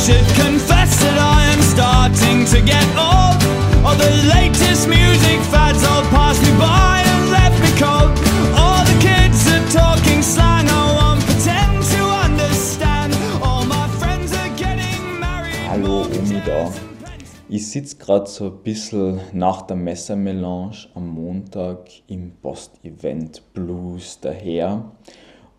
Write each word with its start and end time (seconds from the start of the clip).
should 0.00 0.24
confess 0.34 0.96
that 1.02 1.18
I 1.18 1.44
am 1.52 1.60
starting 1.60 2.46
to 2.52 2.58
get 2.64 2.86
old. 2.96 3.36
All 3.84 3.96
the 3.96 4.12
latest 4.32 4.88
music 4.88 5.38
fads 5.52 5.84
all 5.84 6.04
pass 6.08 6.40
me 6.40 6.52
by 6.56 7.04
and 7.04 7.30
left 7.30 7.58
me 7.60 7.70
cold. 7.76 8.08
All 8.56 8.82
the 8.90 8.96
kids 9.04 9.44
are 9.52 9.66
talking 9.68 10.22
slang, 10.22 10.66
I 10.70 10.84
won't 10.98 11.22
pretend 11.28 11.84
to 11.94 12.02
understand. 12.26 13.12
All 13.42 13.66
my 13.66 13.86
friends 14.00 14.32
are 14.32 14.52
getting 14.56 15.20
married. 15.20 15.68
Hallo, 15.68 16.08
Omi 16.08 16.40
da. 16.46 16.72
Ich 17.50 17.68
sitze 17.68 17.96
gerade 17.96 18.26
so 18.26 18.46
ein 18.46 18.62
bisschen 18.62 19.20
nach 19.34 19.62
der 19.62 19.76
Messermelange 19.76 20.88
am 20.94 21.08
Montag 21.08 21.90
im 22.06 22.32
Post-Event 22.40 23.52
Blues 23.52 24.18
daher 24.18 24.92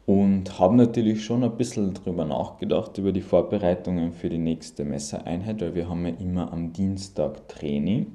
und 0.05 0.59
habe 0.59 0.75
natürlich 0.75 1.23
schon 1.23 1.43
ein 1.43 1.57
bisschen 1.57 1.93
darüber 1.93 2.25
nachgedacht, 2.25 2.97
über 2.97 3.11
die 3.11 3.21
Vorbereitungen 3.21 4.11
für 4.11 4.29
die 4.29 4.37
nächste 4.37 4.83
Messereinheit, 4.83 5.61
weil 5.61 5.75
wir 5.75 5.89
haben 5.89 6.05
ja 6.05 6.13
immer 6.19 6.51
am 6.51 6.73
Dienstag 6.73 7.47
Training. 7.47 8.07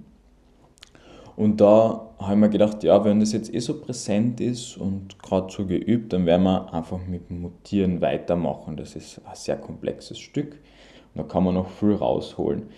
Und 1.37 1.61
da 1.61 2.09
habe 2.19 2.33
ich 2.33 2.39
mir 2.39 2.49
gedacht, 2.49 2.83
ja, 2.83 3.05
wenn 3.05 3.21
das 3.21 3.33
jetzt 3.33 3.53
eh 3.53 3.59
so 3.59 3.79
präsent 3.79 4.41
ist 4.41 4.79
und 4.79 5.19
gerade 5.23 5.53
so 5.53 5.67
geübt, 5.67 6.13
dann 6.13 6.25
werden 6.25 6.45
wir 6.45 6.73
einfach 6.73 6.99
mit 7.07 7.29
dem 7.29 7.43
Mutieren 7.43 8.01
weitermachen. 8.01 8.77
Das 8.77 8.97
ist 8.97 9.21
ein 9.25 9.35
sehr 9.35 9.57
komplexes 9.57 10.19
Stück 10.19 10.53
und 11.15 11.19
da 11.19 11.23
kann 11.25 11.45
man 11.45 11.55
noch 11.55 11.69
viel 11.69 11.95
rausholen. 11.95 12.71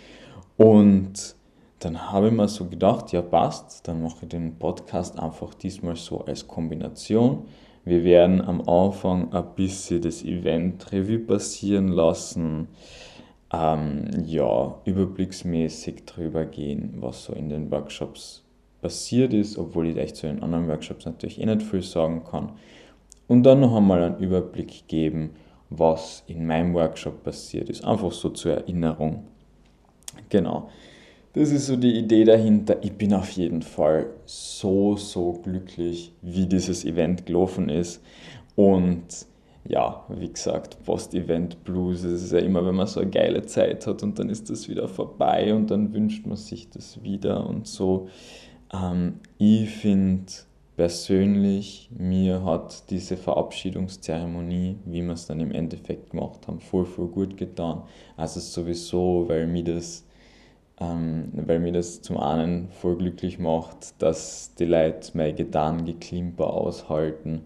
Und 0.57 1.37
dann 1.79 2.11
habe 2.11 2.29
ich 2.29 2.33
mir 2.33 2.49
so 2.49 2.65
gedacht, 2.65 3.13
ja 3.13 3.23
passt, 3.23 3.87
dann 3.87 4.03
mache 4.03 4.19
ich 4.23 4.29
den 4.29 4.59
Podcast 4.59 5.19
einfach 5.21 5.55
diesmal 5.55 5.95
so 5.95 6.25
als 6.25 6.49
Kombination. 6.49 7.45
Wir 7.89 8.05
werden 8.05 8.43
am 8.43 8.61
Anfang 8.69 9.33
ein 9.33 9.55
bisschen 9.57 10.03
das 10.03 10.23
Event 10.23 10.93
Revue 10.93 11.21
passieren 11.21 11.89
lassen, 11.89 12.69
ähm, 13.51 14.11
ja, 14.27 14.79
überblicksmäßig 14.85 16.05
drüber 16.05 16.45
gehen, 16.45 16.97
was 17.01 17.25
so 17.25 17.33
in 17.33 17.49
den 17.49 17.71
Workshops 17.71 18.45
passiert 18.83 19.33
ist, 19.33 19.57
obwohl 19.57 19.89
ich 19.89 19.97
echt 19.97 20.17
zu 20.17 20.27
den 20.27 20.43
anderen 20.43 20.69
Workshops 20.69 21.07
natürlich 21.07 21.41
eh 21.41 21.47
nicht 21.47 21.63
viel 21.63 21.81
sagen 21.81 22.25
kann. 22.31 22.51
Und 23.27 23.45
dann 23.45 23.61
noch 23.61 23.75
einmal 23.75 24.03
einen 24.03 24.19
Überblick 24.19 24.87
geben, 24.87 25.31
was 25.71 26.25
in 26.27 26.47
meinem 26.47 26.75
Workshop 26.75 27.25
passiert 27.25 27.71
ist. 27.71 27.87
Einfach 27.87 28.13
so 28.13 28.29
zur 28.29 28.53
Erinnerung. 28.53 29.25
Genau. 30.29 30.69
Das 31.39 31.53
ist 31.53 31.69
so 31.69 31.77
die 31.77 31.97
Idee 31.97 32.25
dahinter. 32.25 32.79
Ich 32.83 32.95
bin 32.95 33.15
auf 33.15 33.31
jeden 33.31 33.63
Fall 33.63 34.07
so, 34.27 34.97
so 34.97 35.35
glücklich, 35.35 36.13
wie 36.21 36.47
dieses 36.47 36.85
Event 36.85 37.27
gelaufen 37.27 37.69
ist. 37.69 38.03
Und 38.57 39.05
ja, 39.65 40.05
wie 40.09 40.33
gesagt, 40.33 40.83
Post-Event 40.85 41.63
Blues, 41.63 42.03
es 42.03 42.25
ist 42.25 42.33
ja 42.33 42.41
immer, 42.41 42.67
wenn 42.67 42.75
man 42.75 42.89
so 42.89 42.99
eine 42.99 43.11
geile 43.11 43.47
Zeit 43.47 43.87
hat 43.87 44.03
und 44.03 44.19
dann 44.19 44.31
ist 44.31 44.51
das 44.51 44.69
wieder 44.69 44.89
vorbei 44.89 45.55
und 45.55 45.71
dann 45.71 45.95
wünscht 45.95 46.27
man 46.27 46.37
sich 46.37 46.71
das 46.71 47.05
wieder 47.05 47.49
und 47.49 47.69
so. 47.69 48.09
Ähm, 48.75 49.21
ich 49.39 49.71
finde 49.71 50.33
persönlich, 50.77 51.89
mir 51.97 52.45
hat 52.45 52.91
diese 52.91 53.17
Verabschiedungszeremonie, 53.17 54.79
wie 54.87 55.03
wir 55.03 55.13
es 55.13 55.27
dann 55.27 55.39
im 55.39 55.53
Endeffekt 55.53 56.11
gemacht 56.11 56.49
haben, 56.49 56.59
voll, 56.59 56.85
voll 56.85 57.07
gut 57.07 57.37
getan. 57.37 57.85
Also 58.17 58.41
sowieso, 58.41 59.27
weil 59.29 59.47
mir 59.47 59.63
das 59.63 60.05
ähm, 60.81 61.31
weil 61.33 61.59
mir 61.59 61.73
das 61.73 62.03
zum 62.03 62.19
einen 62.19 62.69
voll 62.71 62.97
glücklich 62.97 63.39
macht, 63.39 64.01
dass 64.01 64.55
die 64.55 64.65
Leute 64.65 65.11
mein 65.15 65.35
Gitarrengeklimper 65.35 66.53
aushalten 66.53 67.43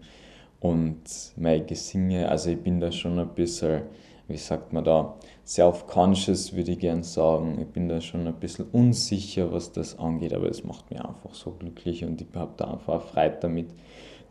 und 0.59 1.01
mein 1.35 1.65
Gesinge. 1.65 2.29
Also 2.29 2.51
ich 2.51 2.59
bin 2.59 2.79
da 2.79 2.91
schon 2.91 3.17
ein 3.17 3.29
bisschen, 3.29 3.83
wie 4.27 4.37
sagt 4.37 4.71
man 4.71 4.83
da, 4.83 5.15
self-conscious 5.45 6.53
würde 6.53 6.71
ich 6.71 6.79
gern 6.79 7.03
sagen. 7.03 7.57
Ich 7.59 7.67
bin 7.67 7.89
da 7.89 8.01
schon 8.01 8.27
ein 8.27 8.35
bisschen 8.35 8.65
unsicher, 8.71 9.51
was 9.51 9.71
das 9.71 9.97
angeht, 9.97 10.33
aber 10.33 10.49
es 10.49 10.63
macht 10.63 10.89
mich 10.91 11.01
einfach 11.01 11.33
so 11.33 11.51
glücklich 11.51 12.05
und 12.05 12.21
ich 12.21 12.27
habe 12.35 12.53
da 12.57 12.71
einfach 12.71 13.01
Freude 13.01 13.37
damit. 13.41 13.67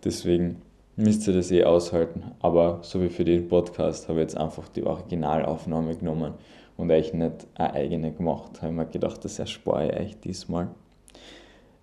Deswegen 0.04 0.62
müsst 0.97 1.27
ihr 1.27 1.34
das 1.34 1.50
eh 1.50 1.65
aushalten. 1.65 2.22
Aber 2.41 2.78
so 2.82 3.03
wie 3.03 3.09
für 3.09 3.25
den 3.25 3.48
Podcast 3.48 4.09
habe 4.09 4.21
ich 4.21 4.25
jetzt 4.25 4.37
einfach 4.37 4.69
die 4.69 4.84
Originalaufnahme 4.84 5.97
genommen 5.97 6.34
und 6.77 6.91
euch 6.91 7.12
nicht 7.12 7.47
eine 7.55 7.75
eigene 7.75 8.12
gemacht. 8.12 8.62
Habe 8.62 8.72
mir 8.72 8.87
gedacht, 8.87 9.25
das 9.25 9.38
erspare 9.38 9.91
ich 9.91 10.00
euch 10.00 10.21
diesmal. 10.21 10.69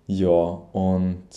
Ja, 0.06 0.30
und 0.72 1.28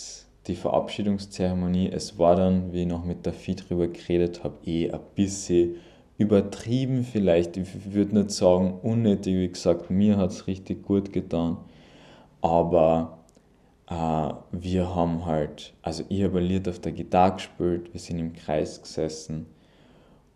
die 0.46 0.56
Verabschiedungszeremonie, 0.56 1.90
es 1.90 2.18
war 2.18 2.36
dann, 2.36 2.72
wie 2.72 2.82
ich 2.82 2.88
noch 2.88 3.04
mit 3.04 3.24
der 3.24 3.32
Vieh 3.32 3.54
drüber 3.54 3.88
geredet 3.88 4.44
habe, 4.44 4.56
eh 4.66 4.90
ein 4.90 5.00
bisschen 5.14 5.76
übertrieben 6.18 7.04
vielleicht. 7.04 7.56
Ich 7.56 7.94
würde 7.94 8.18
nicht 8.18 8.30
sagen 8.30 8.78
unnötig, 8.82 9.34
wie 9.34 9.48
gesagt, 9.48 9.90
mir 9.90 10.16
hat 10.16 10.30
es 10.30 10.46
richtig 10.46 10.82
gut 10.82 11.12
getan. 11.12 11.58
Aber 12.40 13.18
äh, 13.88 14.30
wir 14.52 14.94
haben 14.94 15.24
halt, 15.24 15.74
also 15.82 16.04
ich 16.08 16.22
habe 16.22 16.38
ein 16.38 16.44
Lied 16.44 16.68
auf 16.68 16.78
der 16.78 16.92
Gitarre 16.92 17.34
gespielt, 17.34 17.92
wir 17.92 18.00
sind 18.00 18.18
im 18.18 18.32
Kreis 18.32 18.82
gesessen 18.82 19.46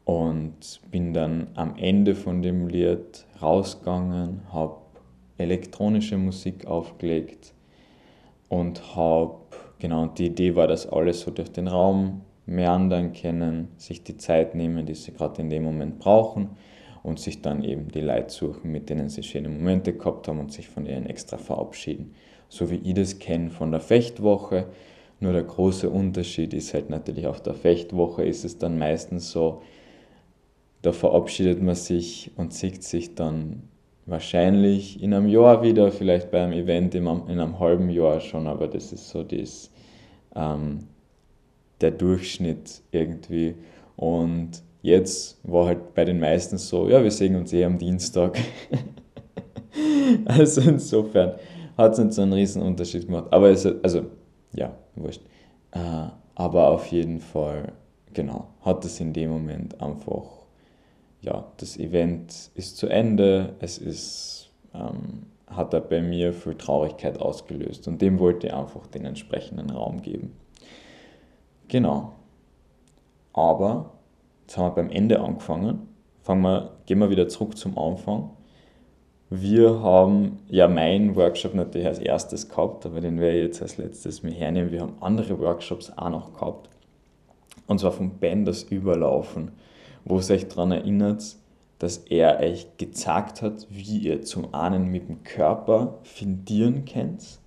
und 0.08 0.80
bin 0.90 1.12
dann 1.12 1.48
am 1.54 1.76
Ende 1.76 2.14
von 2.14 2.40
dem 2.40 2.66
Lied 2.66 3.26
rausgegangen, 3.42 4.40
habe 4.50 4.76
elektronische 5.36 6.16
Musik 6.16 6.66
aufgelegt 6.66 7.52
und 8.48 8.96
habe, 8.96 9.34
genau, 9.78 10.06
die 10.06 10.28
Idee 10.28 10.56
war, 10.56 10.66
dass 10.66 10.88
alle 10.88 11.12
so 11.12 11.30
durch 11.30 11.52
den 11.52 11.68
Raum 11.68 12.22
meandern 12.46 13.12
können, 13.12 13.68
sich 13.76 14.02
die 14.02 14.16
Zeit 14.16 14.54
nehmen, 14.54 14.86
die 14.86 14.94
sie 14.94 15.12
gerade 15.12 15.42
in 15.42 15.50
dem 15.50 15.64
Moment 15.64 15.98
brauchen 15.98 16.56
und 17.02 17.20
sich 17.20 17.42
dann 17.42 17.62
eben 17.62 17.88
die 17.88 18.00
Leute 18.00 18.30
suchen, 18.30 18.72
mit 18.72 18.88
denen 18.88 19.10
sie 19.10 19.22
schöne 19.22 19.50
Momente 19.50 19.92
gehabt 19.92 20.26
haben 20.26 20.40
und 20.40 20.54
sich 20.54 20.70
von 20.70 20.86
ihnen 20.86 21.04
extra 21.04 21.36
verabschieden. 21.36 22.14
So 22.48 22.70
wie 22.70 22.76
ich 22.76 22.94
das 22.94 23.18
kenne 23.18 23.50
von 23.50 23.72
der 23.72 23.80
Fechtwoche. 23.80 24.68
Nur 25.20 25.34
der 25.34 25.42
große 25.42 25.90
Unterschied 25.90 26.54
ist 26.54 26.72
halt 26.72 26.88
natürlich 26.88 27.26
auf 27.26 27.42
der 27.42 27.52
Fechtwoche 27.52 28.24
ist 28.24 28.46
es 28.46 28.56
dann 28.56 28.78
meistens 28.78 29.30
so, 29.30 29.60
da 30.82 30.92
verabschiedet 30.92 31.62
man 31.62 31.74
sich 31.74 32.30
und 32.36 32.52
sieht 32.52 32.82
sich 32.82 33.14
dann 33.14 33.62
wahrscheinlich 34.06 35.02
in 35.02 35.12
einem 35.12 35.28
Jahr 35.28 35.62
wieder, 35.62 35.92
vielleicht 35.92 36.30
bei 36.30 36.42
einem 36.42 36.52
Event 36.52 36.94
in 36.94 37.06
einem, 37.06 37.28
in 37.28 37.40
einem 37.40 37.58
halben 37.58 37.90
Jahr 37.90 38.20
schon, 38.20 38.46
aber 38.46 38.68
das 38.68 38.92
ist 38.92 39.10
so 39.10 39.22
das, 39.22 39.70
ähm, 40.34 40.86
der 41.80 41.90
Durchschnitt 41.90 42.82
irgendwie. 42.90 43.54
Und 43.96 44.62
jetzt 44.82 45.38
war 45.42 45.66
halt 45.66 45.94
bei 45.94 46.04
den 46.04 46.20
meisten 46.20 46.58
so, 46.58 46.88
ja, 46.88 47.02
wir 47.02 47.10
sehen 47.10 47.36
uns 47.36 47.52
eh 47.52 47.64
am 47.64 47.78
Dienstag. 47.78 48.38
also 50.24 50.62
insofern 50.62 51.34
hat 51.76 51.92
es 51.92 51.98
nicht 51.98 52.12
so 52.14 52.22
einen 52.22 52.32
riesen 52.32 52.62
Unterschied 52.62 53.06
gemacht. 53.06 53.26
Aber 53.30 53.50
es, 53.50 53.66
also, 53.66 54.06
ja, 54.54 54.74
wurscht. 54.96 55.22
Äh, 55.72 56.08
aber 56.34 56.70
auf 56.70 56.86
jeden 56.86 57.20
Fall, 57.20 57.72
genau, 58.14 58.48
hat 58.62 58.84
es 58.84 59.00
in 59.00 59.12
dem 59.12 59.30
Moment 59.30 59.80
einfach 59.80 60.37
ja, 61.20 61.44
das 61.56 61.76
Event 61.76 62.50
ist 62.54 62.76
zu 62.76 62.86
Ende, 62.86 63.54
es 63.60 63.78
ist, 63.78 64.50
ähm, 64.74 65.26
hat 65.46 65.72
er 65.74 65.80
bei 65.80 66.00
mir 66.00 66.32
viel 66.32 66.54
Traurigkeit 66.54 67.20
ausgelöst 67.20 67.88
und 67.88 68.00
dem 68.00 68.18
wollte 68.18 68.48
ich 68.48 68.54
einfach 68.54 68.86
den 68.86 69.04
entsprechenden 69.04 69.70
Raum 69.70 70.02
geben. 70.02 70.36
Genau. 71.68 72.12
Aber 73.32 73.92
jetzt 74.42 74.56
haben 74.56 74.66
wir 74.66 74.82
beim 74.82 74.90
Ende 74.90 75.20
angefangen. 75.20 75.88
Fangen 76.22 76.42
wir, 76.42 76.72
gehen 76.86 76.98
wir 76.98 77.10
wieder 77.10 77.28
zurück 77.28 77.56
zum 77.56 77.78
Anfang. 77.78 78.30
Wir 79.30 79.80
haben 79.80 80.38
ja 80.48 80.68
meinen 80.68 81.14
Workshop 81.14 81.54
natürlich 81.54 81.86
als 81.86 81.98
erstes 81.98 82.48
gehabt, 82.48 82.86
aber 82.86 83.00
den 83.00 83.20
werde 83.20 83.38
ich 83.38 83.44
jetzt 83.44 83.62
als 83.62 83.76
letztes 83.76 84.22
mir 84.22 84.32
hernehmen. 84.32 84.72
Wir 84.72 84.80
haben 84.80 84.94
andere 85.00 85.38
Workshops 85.38 85.92
auch 85.96 86.08
noch 86.08 86.32
gehabt. 86.32 86.70
Und 87.66 87.80
zwar 87.80 87.92
vom 87.92 88.12
das 88.44 88.62
Überlaufen 88.64 89.52
wo 90.04 90.18
es 90.18 90.30
euch 90.30 90.48
daran 90.48 90.72
erinnert, 90.72 91.36
dass 91.78 91.98
er 91.98 92.40
euch 92.40 92.66
gezeigt 92.76 93.42
hat, 93.42 93.66
wie 93.70 93.98
ihr 93.98 94.22
zum 94.22 94.52
einen 94.54 94.88
mit 94.88 95.08
dem 95.08 95.22
Körper 95.22 95.98
findieren 96.02 96.84
könnt. 96.84 97.38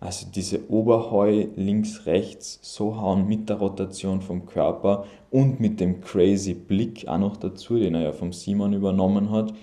Also 0.00 0.26
diese 0.32 0.70
Oberheu 0.70 1.46
links, 1.56 2.06
rechts 2.06 2.58
so 2.62 3.00
hauen 3.00 3.26
mit 3.26 3.48
der 3.48 3.56
Rotation 3.56 4.20
vom 4.20 4.44
Körper 4.44 5.06
und 5.30 5.60
mit 5.60 5.80
dem 5.80 6.02
crazy 6.02 6.52
Blick 6.52 7.08
auch 7.08 7.18
noch 7.18 7.36
dazu, 7.38 7.78
den 7.78 7.94
er 7.94 8.02
ja 8.02 8.12
vom 8.12 8.32
Simon 8.32 8.74
übernommen 8.74 9.30
hat, 9.30 9.54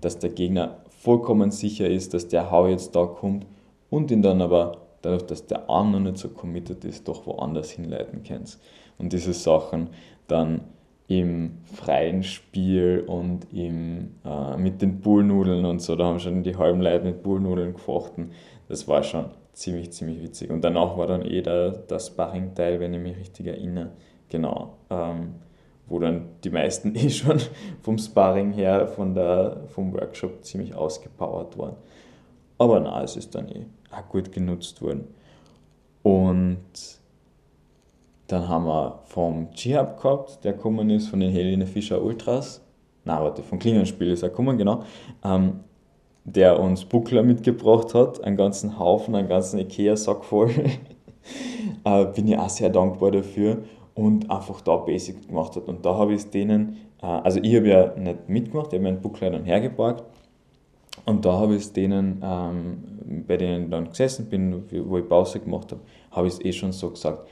dass 0.00 0.18
der 0.18 0.30
Gegner 0.30 0.78
vollkommen 0.88 1.52
sicher 1.52 1.88
ist, 1.88 2.14
dass 2.14 2.26
der 2.26 2.50
Hau 2.50 2.66
jetzt 2.66 2.96
da 2.96 3.06
kommt 3.06 3.46
und 3.88 4.10
ihn 4.10 4.22
dann 4.22 4.42
aber 4.42 4.78
dadurch, 5.02 5.22
dass 5.22 5.46
der 5.46 5.70
Arm 5.70 5.92
noch 5.92 6.00
nicht 6.00 6.18
so 6.18 6.28
committed 6.30 6.84
ist, 6.84 7.06
doch 7.06 7.26
woanders 7.26 7.70
hinleiten 7.70 8.24
könnt. 8.24 8.58
Und 8.98 9.12
diese 9.12 9.32
Sachen 9.32 9.90
dann 10.26 10.62
im 11.08 11.58
freien 11.72 12.22
Spiel 12.22 13.04
und 13.06 13.46
im, 13.52 14.14
äh, 14.24 14.56
mit 14.56 14.82
den 14.82 15.00
Bullnudeln 15.00 15.64
und 15.64 15.80
so, 15.80 15.94
da 15.94 16.04
haben 16.04 16.18
schon 16.18 16.42
die 16.42 16.56
halben 16.56 16.80
Leute 16.80 17.04
mit 17.04 17.22
Bullnudeln 17.22 17.74
gefochten. 17.74 18.32
Das 18.68 18.88
war 18.88 19.02
schon 19.04 19.26
ziemlich, 19.52 19.92
ziemlich 19.92 20.20
witzig. 20.22 20.50
Und 20.50 20.62
danach 20.62 20.96
war 20.96 21.06
dann 21.06 21.22
eh 21.22 21.42
der, 21.42 21.70
der 21.70 22.00
Sparring-Teil, 22.00 22.80
wenn 22.80 22.92
ich 22.92 23.00
mich 23.00 23.16
richtig 23.16 23.46
erinnere. 23.46 23.92
Genau. 24.28 24.74
Ähm, 24.90 25.34
wo 25.88 26.00
dann 26.00 26.30
die 26.42 26.50
meisten 26.50 26.94
eh 26.96 27.10
schon 27.10 27.40
vom 27.82 27.98
Sparring 27.98 28.52
her, 28.52 28.88
von 28.88 29.14
der, 29.14 29.62
vom 29.68 29.92
Workshop 29.92 30.44
ziemlich 30.44 30.74
ausgepowert 30.74 31.56
waren. 31.56 31.76
Aber 32.58 32.80
na, 32.80 33.02
es 33.02 33.16
ist 33.16 33.34
dann 33.34 33.48
eh 33.48 33.66
auch 33.92 34.08
gut 34.08 34.32
genutzt 34.32 34.82
worden. 34.82 35.06
Und 36.02 36.58
dann 38.28 38.48
haben 38.48 38.66
wir 38.66 39.00
vom 39.04 39.50
G-Hub 39.50 40.00
gehabt, 40.00 40.44
der 40.44 40.54
gekommen 40.54 40.90
ist, 40.90 41.08
von 41.08 41.20
den 41.20 41.30
Helene 41.30 41.66
Fischer 41.66 42.02
Ultras. 42.02 42.60
Na, 43.04 43.22
warte, 43.22 43.42
von 43.42 43.58
Klingenspiel 43.58 44.10
ist 44.10 44.22
er 44.22 44.30
gekommen, 44.30 44.58
genau. 44.58 44.82
Ähm, 45.24 45.60
der 46.24 46.58
uns 46.58 46.84
Buckler 46.84 47.22
mitgebracht 47.22 47.94
hat, 47.94 48.22
einen 48.24 48.36
ganzen 48.36 48.80
Haufen, 48.80 49.14
einen 49.14 49.28
ganzen 49.28 49.60
Ikea-Sack 49.60 50.24
voll. 50.24 50.50
äh, 51.84 52.04
bin 52.06 52.26
ich 52.26 52.36
auch 52.36 52.48
sehr 52.48 52.68
dankbar 52.68 53.12
dafür 53.12 53.58
und 53.94 54.28
einfach 54.28 54.60
da 54.60 54.76
Basic 54.76 55.28
gemacht 55.28 55.54
hat. 55.54 55.68
Und 55.68 55.86
da 55.86 55.94
habe 55.94 56.12
ich 56.14 56.22
es 56.22 56.30
denen, 56.30 56.78
äh, 57.00 57.06
also 57.06 57.38
ich 57.40 57.54
habe 57.54 57.68
ja 57.68 57.94
nicht 57.96 58.28
mitgemacht, 58.28 58.72
ich 58.72 58.74
habe 58.74 58.84
meinen 58.84 59.00
Buckler 59.00 59.30
dann 59.30 59.44
hergebracht 59.44 60.02
und 61.04 61.24
da 61.24 61.34
habe 61.34 61.54
ich 61.54 61.62
es 61.62 61.72
denen, 61.72 62.20
ähm, 62.24 63.24
bei 63.26 63.36
denen 63.36 63.70
dann 63.70 63.88
gesessen 63.88 64.26
bin, 64.26 64.64
wo 64.84 64.98
ich 64.98 65.08
Pause 65.08 65.38
gemacht 65.38 65.70
habe, 65.70 65.80
habe 66.10 66.26
ich 66.26 66.34
es 66.34 66.44
eh 66.44 66.52
schon 66.52 66.72
so 66.72 66.90
gesagt. 66.90 67.28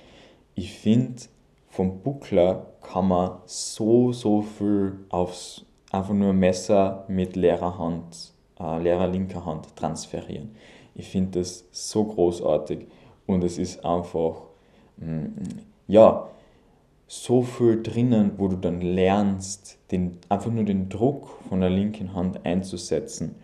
Ich 0.54 0.72
finde, 0.72 1.22
vom 1.68 2.00
Buckler 2.02 2.66
kann 2.82 3.08
man 3.08 3.38
so, 3.46 4.12
so 4.12 4.42
viel 4.42 5.00
aufs 5.08 5.64
einfach 5.90 6.14
nur 6.14 6.32
Messer 6.32 7.04
mit 7.08 7.36
leerer 7.36 7.78
Hand 7.78 8.34
äh, 8.58 8.78
leerer 8.80 9.08
linker 9.08 9.44
Hand 9.44 9.74
transferieren. 9.76 10.54
Ich 10.94 11.08
finde 11.08 11.40
das 11.40 11.64
so 11.72 12.04
großartig 12.04 12.86
und 13.26 13.42
es 13.44 13.58
ist 13.58 13.84
einfach, 13.84 14.42
mm, 14.96 15.26
ja, 15.88 16.28
so 17.06 17.42
viel 17.42 17.82
drinnen, 17.82 18.32
wo 18.38 18.48
du 18.48 18.56
dann 18.56 18.80
lernst, 18.80 19.78
den, 19.90 20.18
einfach 20.28 20.50
nur 20.50 20.64
den 20.64 20.88
Druck 20.88 21.28
von 21.48 21.60
der 21.60 21.70
linken 21.70 22.14
Hand 22.14 22.44
einzusetzen, 22.46 23.34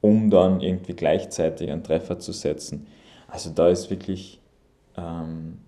um 0.00 0.30
dann 0.30 0.60
irgendwie 0.60 0.94
gleichzeitig 0.94 1.70
einen 1.70 1.84
Treffer 1.84 2.18
zu 2.18 2.32
setzen. 2.32 2.86
Also 3.28 3.50
da 3.50 3.68
ist 3.68 3.90
wirklich 3.90 4.40
ähm, 4.96 5.58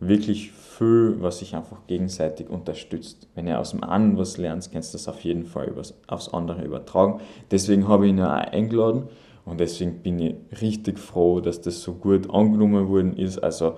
wirklich 0.00 0.52
viel, 0.52 1.16
was 1.20 1.38
sich 1.38 1.54
einfach 1.54 1.86
gegenseitig 1.86 2.50
unterstützt. 2.50 3.28
Wenn 3.34 3.46
ihr 3.46 3.58
aus 3.58 3.70
dem 3.70 3.82
einen 3.82 4.18
was 4.18 4.36
lernt, 4.36 4.70
kannst 4.70 4.92
du 4.92 4.98
das 4.98 5.08
auf 5.08 5.20
jeden 5.20 5.44
Fall 5.44 5.68
übers, 5.68 5.94
aufs 6.06 6.28
andere 6.28 6.62
übertragen. 6.64 7.20
Deswegen 7.50 7.88
habe 7.88 8.06
ich 8.06 8.12
ihn 8.12 8.20
auch 8.20 8.30
eingeladen 8.30 9.04
und 9.44 9.60
deswegen 9.60 10.02
bin 10.02 10.18
ich 10.18 10.34
richtig 10.60 10.98
froh, 10.98 11.40
dass 11.40 11.60
das 11.60 11.80
so 11.80 11.94
gut 11.94 12.28
angenommen 12.30 12.88
worden 12.88 13.16
ist. 13.16 13.38
Also 13.38 13.76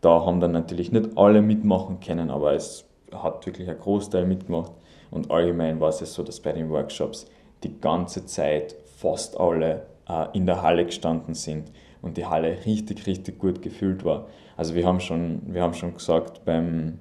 da 0.00 0.24
haben 0.24 0.40
dann 0.40 0.52
natürlich 0.52 0.92
nicht 0.92 1.16
alle 1.16 1.42
mitmachen 1.42 2.00
können, 2.00 2.30
aber 2.30 2.54
es 2.54 2.84
hat 3.12 3.46
wirklich 3.46 3.68
ein 3.68 3.78
Großteil 3.78 4.26
mitgemacht. 4.26 4.72
Und 5.10 5.30
allgemein 5.30 5.80
war 5.80 5.90
es 5.90 5.98
so, 5.98 6.22
dass 6.22 6.40
bei 6.40 6.52
den 6.52 6.70
Workshops 6.70 7.26
die 7.62 7.80
ganze 7.80 8.26
Zeit 8.26 8.76
fast 8.96 9.38
alle 9.38 9.86
äh, 10.08 10.26
in 10.32 10.46
der 10.46 10.62
Halle 10.62 10.86
gestanden 10.86 11.34
sind 11.34 11.70
und 12.02 12.16
die 12.16 12.26
Halle 12.26 12.58
richtig, 12.64 13.06
richtig 13.06 13.38
gut 13.38 13.62
gefüllt 13.62 14.04
war. 14.04 14.26
Also 14.56 14.74
wir 14.74 14.86
haben 14.86 15.00
schon, 15.00 15.42
wir 15.46 15.62
haben 15.62 15.74
schon 15.74 15.94
gesagt 15.94 16.44
beim, 16.44 16.98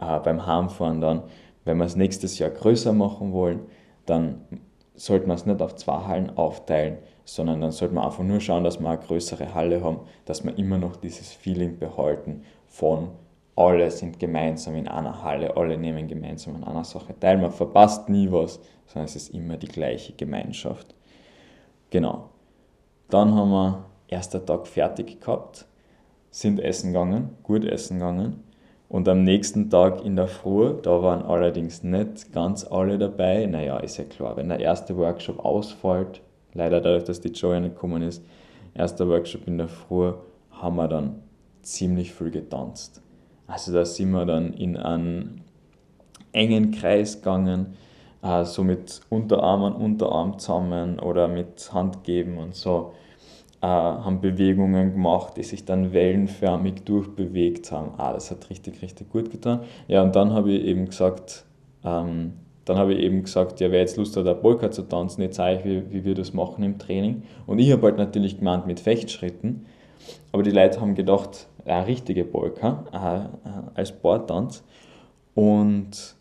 äh, 0.00 0.18
beim 0.20 0.46
Heimfahren 0.46 1.00
dann, 1.00 1.22
wenn 1.64 1.78
wir 1.78 1.84
es 1.84 1.96
nächstes 1.96 2.38
Jahr 2.38 2.50
größer 2.50 2.92
machen 2.92 3.32
wollen, 3.32 3.60
dann 4.06 4.42
sollte 4.94 5.26
man 5.26 5.36
es 5.36 5.46
nicht 5.46 5.62
auf 5.62 5.76
zwei 5.76 6.04
Hallen 6.04 6.36
aufteilen, 6.36 6.98
sondern 7.24 7.60
dann 7.60 7.72
sollte 7.72 7.94
man 7.94 8.04
einfach 8.04 8.24
nur 8.24 8.40
schauen, 8.40 8.64
dass 8.64 8.80
wir 8.80 8.88
eine 8.88 8.98
größere 8.98 9.54
Halle 9.54 9.82
haben, 9.84 10.00
dass 10.24 10.44
wir 10.44 10.56
immer 10.58 10.78
noch 10.78 10.96
dieses 10.96 11.32
Feeling 11.32 11.78
behalten 11.78 12.42
von 12.66 13.10
alle 13.58 13.90
sind 13.90 14.20
gemeinsam 14.20 14.76
in 14.76 14.86
einer 14.86 15.22
Halle, 15.22 15.56
alle 15.56 15.76
nehmen 15.76 16.06
gemeinsam 16.06 16.56
an 16.56 16.64
einer 16.64 16.84
Sache 16.84 17.18
teil. 17.18 17.38
Man 17.38 17.50
verpasst 17.50 18.08
nie 18.08 18.30
was, 18.30 18.60
sondern 18.86 19.06
es 19.06 19.16
ist 19.16 19.34
immer 19.34 19.56
die 19.56 19.66
gleiche 19.66 20.12
Gemeinschaft. 20.12 20.94
Genau. 21.90 22.28
Dann 23.10 23.34
haben 23.34 23.50
wir 23.50 23.84
erster 24.08 24.44
Tag 24.44 24.66
fertig 24.66 25.20
gehabt, 25.20 25.66
sind 26.30 26.60
essen 26.60 26.92
gegangen, 26.92 27.30
gut 27.42 27.64
essen 27.64 27.98
gegangen. 27.98 28.42
Und 28.88 29.06
am 29.06 29.22
nächsten 29.22 29.68
Tag 29.68 30.02
in 30.04 30.16
der 30.16 30.28
Früh, 30.28 30.74
da 30.82 31.02
waren 31.02 31.22
allerdings 31.22 31.82
nicht 31.82 32.32
ganz 32.32 32.64
alle 32.64 32.96
dabei. 32.98 33.44
Naja, 33.44 33.78
ist 33.78 33.98
ja 33.98 34.04
klar, 34.04 34.36
wenn 34.36 34.48
der 34.48 34.60
erste 34.60 34.96
Workshop 34.96 35.44
ausfällt, 35.44 36.22
leider 36.54 36.80
dadurch, 36.80 37.04
dass 37.04 37.20
die 37.20 37.28
Joy 37.28 37.60
nicht 37.60 37.74
gekommen 37.74 38.02
ist, 38.02 38.24
erster 38.74 39.06
Workshop 39.06 39.46
in 39.46 39.58
der 39.58 39.68
Früh, 39.68 40.12
haben 40.50 40.76
wir 40.76 40.88
dann 40.88 41.22
ziemlich 41.60 42.14
viel 42.14 42.30
getanzt. 42.30 43.02
Also 43.46 43.72
da 43.72 43.84
sind 43.84 44.10
wir 44.10 44.24
dann 44.24 44.54
in 44.54 44.76
einen 44.78 45.42
engen 46.32 46.70
Kreis 46.70 47.16
gegangen, 47.16 47.76
äh, 48.22 48.44
so 48.44 48.64
mit 48.64 49.00
Unterarm 49.10 49.64
an 49.64 49.74
Unterarm 49.74 50.38
zusammen 50.38 50.98
oder 50.98 51.28
mit 51.28 51.70
Hand 51.72 52.04
geben 52.04 52.38
und 52.38 52.54
so 52.54 52.92
äh, 53.60 53.66
haben 53.66 54.20
Bewegungen 54.20 54.92
gemacht, 54.92 55.36
die 55.36 55.42
sich 55.42 55.64
dann 55.64 55.92
wellenförmig 55.92 56.84
durchbewegt 56.84 57.72
haben. 57.72 57.92
Ah, 57.96 58.12
das 58.12 58.30
hat 58.30 58.48
richtig, 58.50 58.82
richtig 58.82 59.10
gut 59.10 59.30
getan. 59.30 59.60
Ja, 59.88 60.02
und 60.02 60.14
dann 60.14 60.32
habe 60.32 60.52
ich 60.52 60.64
eben 60.64 60.86
gesagt, 60.86 61.44
ähm, 61.84 62.34
dann 62.64 62.76
habe 62.76 62.94
ich 62.94 63.00
eben 63.00 63.22
gesagt, 63.22 63.60
ja, 63.60 63.70
wer 63.70 63.80
jetzt 63.80 63.96
Lust 63.96 64.16
hat, 64.16 64.26
eine 64.26 64.34
Polka 64.34 64.70
zu 64.70 64.82
tanzen, 64.82 65.22
jetzt 65.22 65.36
zeige 65.36 65.60
ich, 65.60 65.64
wie, 65.64 65.92
wie 65.92 66.04
wir 66.04 66.14
das 66.14 66.34
machen 66.34 66.62
im 66.62 66.78
Training. 66.78 67.22
Und 67.46 67.58
ich 67.58 67.72
habe 67.72 67.82
halt 67.82 67.96
natürlich 67.96 68.38
gemeint 68.38 68.66
mit 68.66 68.78
Fechtschritten, 68.78 69.66
aber 70.32 70.42
die 70.42 70.50
Leute 70.50 70.80
haben 70.80 70.94
gedacht, 70.94 71.48
eine 71.64 71.86
richtige 71.86 72.24
Polka 72.24 72.84
äh, 72.92 73.48
äh, 73.48 73.62
als 73.74 73.92
Bordtanz. 73.92 74.62
Und 75.34 76.16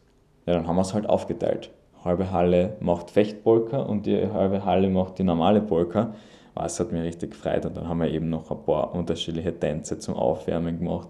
ja, 0.45 0.53
dann 0.53 0.67
haben 0.67 0.75
wir 0.75 0.81
es 0.81 0.93
halt 0.93 1.07
aufgeteilt. 1.07 1.71
Halbe 2.03 2.31
Halle 2.31 2.77
macht 2.79 3.11
Fechtpolka 3.11 3.81
und 3.81 4.05
die 4.05 4.27
halbe 4.27 4.63
Halle 4.63 4.89
macht 4.89 5.19
die 5.19 5.23
normale 5.23 5.61
Polka 5.61 6.13
oh, 6.57 6.65
es 6.65 6.79
hat 6.79 6.91
mich 6.91 7.01
richtig 7.01 7.31
gefreut. 7.31 7.65
Und 7.65 7.77
dann 7.77 7.87
haben 7.87 7.99
wir 7.99 8.09
eben 8.09 8.29
noch 8.29 8.51
ein 8.51 8.63
paar 8.63 8.93
unterschiedliche 8.93 9.57
Tänze 9.57 9.99
zum 9.99 10.15
Aufwärmen 10.15 10.79
gemacht. 10.79 11.09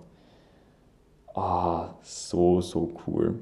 Ah, 1.34 1.96
so, 2.02 2.62
so 2.62 2.92
cool. 3.06 3.40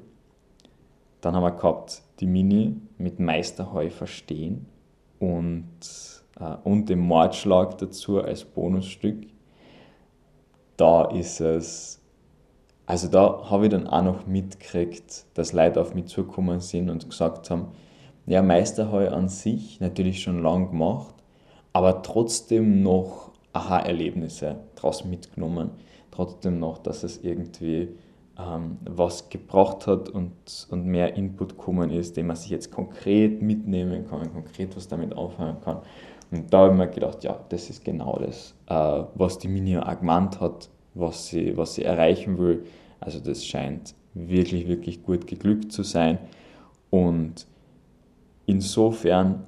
Dann 1.20 1.34
haben 1.34 1.42
wir 1.42 1.52
gehabt 1.52 2.02
die 2.20 2.26
Mini 2.26 2.76
mit 2.98 3.18
Meisterheu 3.18 3.90
verstehen 3.90 4.66
und, 5.18 5.66
äh, 6.38 6.56
und 6.64 6.88
den 6.88 7.00
Mordschlag 7.00 7.78
dazu 7.78 8.22
als 8.22 8.44
Bonusstück. 8.44 9.26
Da 10.76 11.06
ist 11.06 11.40
es, 11.40 12.02
also 12.84 13.08
da 13.08 13.50
habe 13.50 13.64
ich 13.64 13.70
dann 13.70 13.86
auch 13.86 14.02
noch 14.02 14.26
mitgekriegt, 14.26 15.24
dass 15.34 15.52
Leute 15.52 15.80
auf 15.80 15.94
mich 15.94 16.06
zugekommen 16.06 16.60
sind 16.60 16.90
und 16.90 17.08
gesagt 17.08 17.50
haben, 17.50 17.68
ja, 18.26 18.42
Meisterheu 18.42 19.08
an 19.08 19.28
sich 19.28 19.80
natürlich 19.80 20.20
schon 20.20 20.42
lang 20.42 20.70
gemacht, 20.70 21.14
aber 21.76 22.00
trotzdem 22.00 22.82
noch 22.82 23.32
Aha-Erlebnisse 23.52 24.60
daraus 24.76 25.04
mitgenommen. 25.04 25.72
Trotzdem 26.10 26.58
noch, 26.58 26.78
dass 26.78 27.02
es 27.02 27.22
irgendwie 27.22 27.90
ähm, 28.38 28.78
was 28.88 29.28
gebracht 29.28 29.86
hat 29.86 30.08
und, 30.08 30.32
und 30.70 30.86
mehr 30.86 31.16
Input 31.16 31.58
gekommen 31.58 31.90
ist, 31.90 32.16
den 32.16 32.28
man 32.28 32.36
sich 32.36 32.48
jetzt 32.48 32.72
konkret 32.72 33.42
mitnehmen 33.42 34.06
kann, 34.08 34.32
konkret 34.32 34.74
was 34.74 34.88
damit 34.88 35.14
aufhören 35.14 35.60
kann. 35.62 35.82
Und 36.30 36.50
da 36.50 36.60
habe 36.60 36.72
ich 36.72 36.78
mir 36.78 36.88
gedacht, 36.88 37.22
ja, 37.24 37.38
das 37.50 37.68
ist 37.68 37.84
genau 37.84 38.18
das, 38.24 38.54
äh, 38.68 39.04
was 39.14 39.38
die 39.38 39.48
Mini 39.48 39.76
auch 39.76 39.98
gemeint 39.98 40.40
hat, 40.40 40.70
was 40.94 41.26
sie, 41.26 41.58
was 41.58 41.74
sie 41.74 41.84
erreichen 41.84 42.38
will. 42.38 42.64
Also 43.00 43.20
das 43.20 43.44
scheint 43.44 43.94
wirklich, 44.14 44.66
wirklich 44.66 45.02
gut 45.02 45.26
geglückt 45.26 45.72
zu 45.72 45.82
sein. 45.82 46.20
Und 46.88 47.46
insofern 48.46 49.44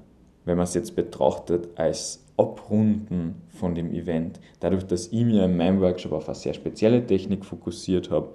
wenn 0.48 0.56
man 0.56 0.64
es 0.64 0.74
jetzt 0.74 0.96
betrachtet 0.96 1.68
als 1.78 2.24
Abrunden 2.38 3.42
von 3.48 3.74
dem 3.74 3.92
Event, 3.92 4.40
dadurch, 4.60 4.84
dass 4.86 5.08
ich 5.08 5.24
mir 5.24 5.44
in 5.44 5.56
meinem 5.56 5.80
Workshop 5.80 6.12
auf 6.12 6.28
eine 6.28 6.34
sehr 6.34 6.54
spezielle 6.54 7.06
Technik 7.06 7.44
fokussiert 7.44 8.10
habe, 8.10 8.30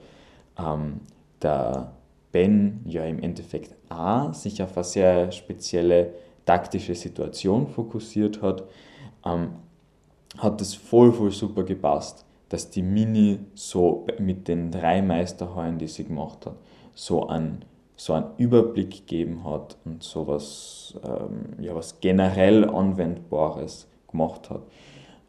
ähm, 0.59 1.01
der 1.41 1.93
Ben 2.31 2.81
ja 2.85 3.03
im 3.05 3.19
Endeffekt 3.19 3.75
A 3.89 4.31
sich 4.31 4.61
auf 4.61 4.77
eine 4.77 4.83
sehr 4.83 5.31
spezielle 5.31 6.13
taktische 6.45 6.93
Situation 6.93 7.67
fokussiert 7.67 8.41
hat, 8.41 8.63
ähm, 9.25 9.55
hat 10.37 10.61
es 10.61 10.75
voll, 10.75 11.11
voll 11.11 11.31
super 11.31 11.63
gepasst, 11.63 12.25
dass 12.49 12.69
die 12.69 12.83
Mini 12.83 13.39
so 13.55 14.05
mit 14.19 14.47
den 14.47 14.69
drei 14.69 15.01
Meisterheuern, 15.01 15.79
die 15.79 15.87
sie 15.87 16.03
gemacht 16.03 16.45
hat, 16.45 16.55
so 16.93 17.27
einen 17.27 17.65
so 17.95 18.13
einen 18.13 18.35
Überblick 18.37 18.91
gegeben 18.91 19.43
hat 19.43 19.77
und 19.85 20.03
so 20.03 20.27
was, 20.27 20.99
ähm, 21.03 21.63
ja, 21.63 21.75
was 21.75 21.99
generell 21.99 22.69
Anwendbares 22.69 23.87
gemacht 24.09 24.49
hat. 24.49 24.63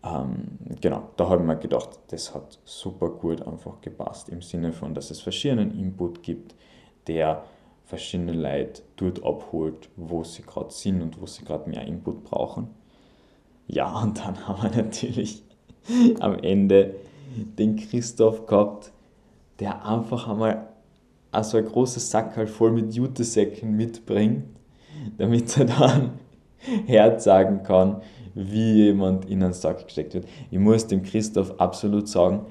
Ähm, 0.04 0.58
genau, 0.80 1.08
da 1.16 1.28
habe 1.28 1.42
ich 1.42 1.46
mir 1.46 1.56
gedacht, 1.56 1.98
das 2.08 2.34
hat 2.34 2.58
super 2.64 3.08
gut 3.08 3.46
einfach 3.46 3.80
gepasst, 3.80 4.28
im 4.28 4.42
Sinne 4.42 4.72
von, 4.72 4.94
dass 4.94 5.10
es 5.10 5.20
verschiedenen 5.20 5.78
Input 5.78 6.22
gibt, 6.22 6.54
der 7.06 7.44
verschiedene 7.84 8.32
Leute 8.32 8.82
dort 8.96 9.24
abholt, 9.24 9.88
wo 9.96 10.24
sie 10.24 10.42
gerade 10.42 10.72
sind 10.72 11.02
und 11.02 11.20
wo 11.20 11.26
sie 11.26 11.44
gerade 11.44 11.68
mehr 11.68 11.86
Input 11.86 12.24
brauchen. 12.24 12.68
Ja, 13.66 14.02
und 14.02 14.18
dann 14.18 14.46
haben 14.48 14.62
wir 14.62 14.82
natürlich 14.82 15.42
am 16.20 16.38
Ende 16.38 16.94
den 17.36 17.76
Christoph 17.76 18.46
gehabt, 18.46 18.92
der 19.60 19.84
einfach 19.86 20.28
einmal 20.28 20.68
also 21.34 21.58
ein 21.58 21.66
großes 21.66 22.10
Sack 22.10 22.36
halt 22.36 22.48
voll 22.48 22.72
mit 22.72 22.94
Jutesäcken 22.94 23.76
mitbringt, 23.76 24.44
damit 25.18 25.56
er 25.58 25.64
dann 25.66 26.10
Herz 26.86 27.24
sagen 27.24 27.62
kann, 27.62 28.00
wie 28.34 28.84
jemand 28.84 29.26
in 29.26 29.42
einen 29.42 29.52
Sack 29.52 29.84
gesteckt 29.84 30.14
wird. 30.14 30.26
Ich 30.50 30.58
muss 30.58 30.86
dem 30.86 31.02
Christoph 31.02 31.58
absolut 31.58 32.08
sagen, 32.08 32.46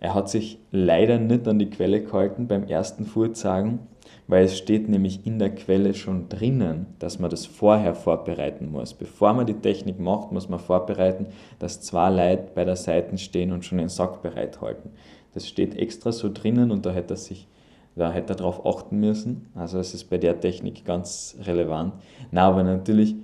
er 0.00 0.14
hat 0.14 0.28
sich 0.28 0.58
leider 0.70 1.18
nicht 1.18 1.46
an 1.48 1.58
die 1.58 1.70
Quelle 1.70 2.02
gehalten 2.02 2.46
beim 2.46 2.64
ersten 2.64 3.04
Furzagen, 3.04 3.80
weil 4.28 4.44
es 4.44 4.56
steht 4.56 4.88
nämlich 4.88 5.26
in 5.26 5.38
der 5.38 5.54
Quelle 5.54 5.94
schon 5.94 6.28
drinnen, 6.28 6.86
dass 6.98 7.18
man 7.18 7.30
das 7.30 7.46
vorher 7.46 7.94
vorbereiten 7.94 8.70
muss. 8.70 8.94
Bevor 8.94 9.32
man 9.32 9.46
die 9.46 9.54
Technik 9.54 9.98
macht, 9.98 10.30
muss 10.30 10.48
man 10.48 10.60
vorbereiten, 10.60 11.26
dass 11.58 11.80
zwei 11.80 12.10
Leute 12.10 12.50
bei 12.54 12.64
der 12.64 12.76
Seite 12.76 13.16
stehen 13.18 13.52
und 13.52 13.64
schon 13.64 13.78
den 13.78 13.88
Sack 13.88 14.22
bereithalten. 14.22 14.90
Das 15.34 15.48
steht 15.48 15.76
extra 15.76 16.12
so 16.12 16.30
drinnen 16.32 16.70
und 16.70 16.86
da 16.86 16.90
hätte 16.90 17.14
er 17.14 17.18
sich 17.18 17.48
da 17.98 18.12
hätte 18.12 18.32
er 18.32 18.36
darauf 18.36 18.64
achten 18.64 18.98
müssen. 19.00 19.48
Also 19.54 19.78
es 19.78 19.94
ist 19.94 20.04
bei 20.04 20.18
der 20.18 20.40
Technik 20.40 20.84
ganz 20.84 21.36
relevant. 21.42 21.94
Na, 22.30 22.48
aber 22.48 22.62
natürlich 22.62 23.16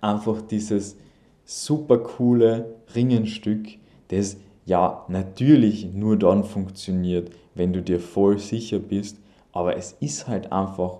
einfach 0.00 0.42
dieses 0.42 0.96
super 1.44 1.98
coole 1.98 2.74
Ringenstück, 2.94 3.68
das 4.08 4.38
ja 4.64 5.04
natürlich 5.08 5.92
nur 5.92 6.18
dann 6.18 6.44
funktioniert, 6.44 7.30
wenn 7.54 7.72
du 7.72 7.82
dir 7.82 8.00
voll 8.00 8.38
sicher 8.38 8.78
bist, 8.78 9.18
aber 9.52 9.76
es 9.76 9.92
ist 10.00 10.28
halt 10.28 10.52
einfach 10.52 10.98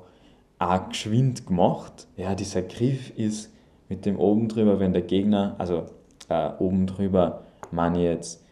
auch 0.59 0.89
geschwind 0.89 1.47
gemacht. 1.47 2.07
Ja, 2.17 2.35
dieser 2.35 2.63
Griff 2.63 3.17
ist 3.17 3.53
mit 3.89 4.07
dem 4.07 4.19
oben 4.19 4.49
drüber, 4.49 4.81
wenn 4.81 4.93
der 4.93 5.03
Gegner, 5.03 5.55
also 5.59 5.85
äh, 6.29 6.51
oben 6.59 6.87
drüber, 6.87 7.45
man 7.71 7.95
jetzt 7.95 8.43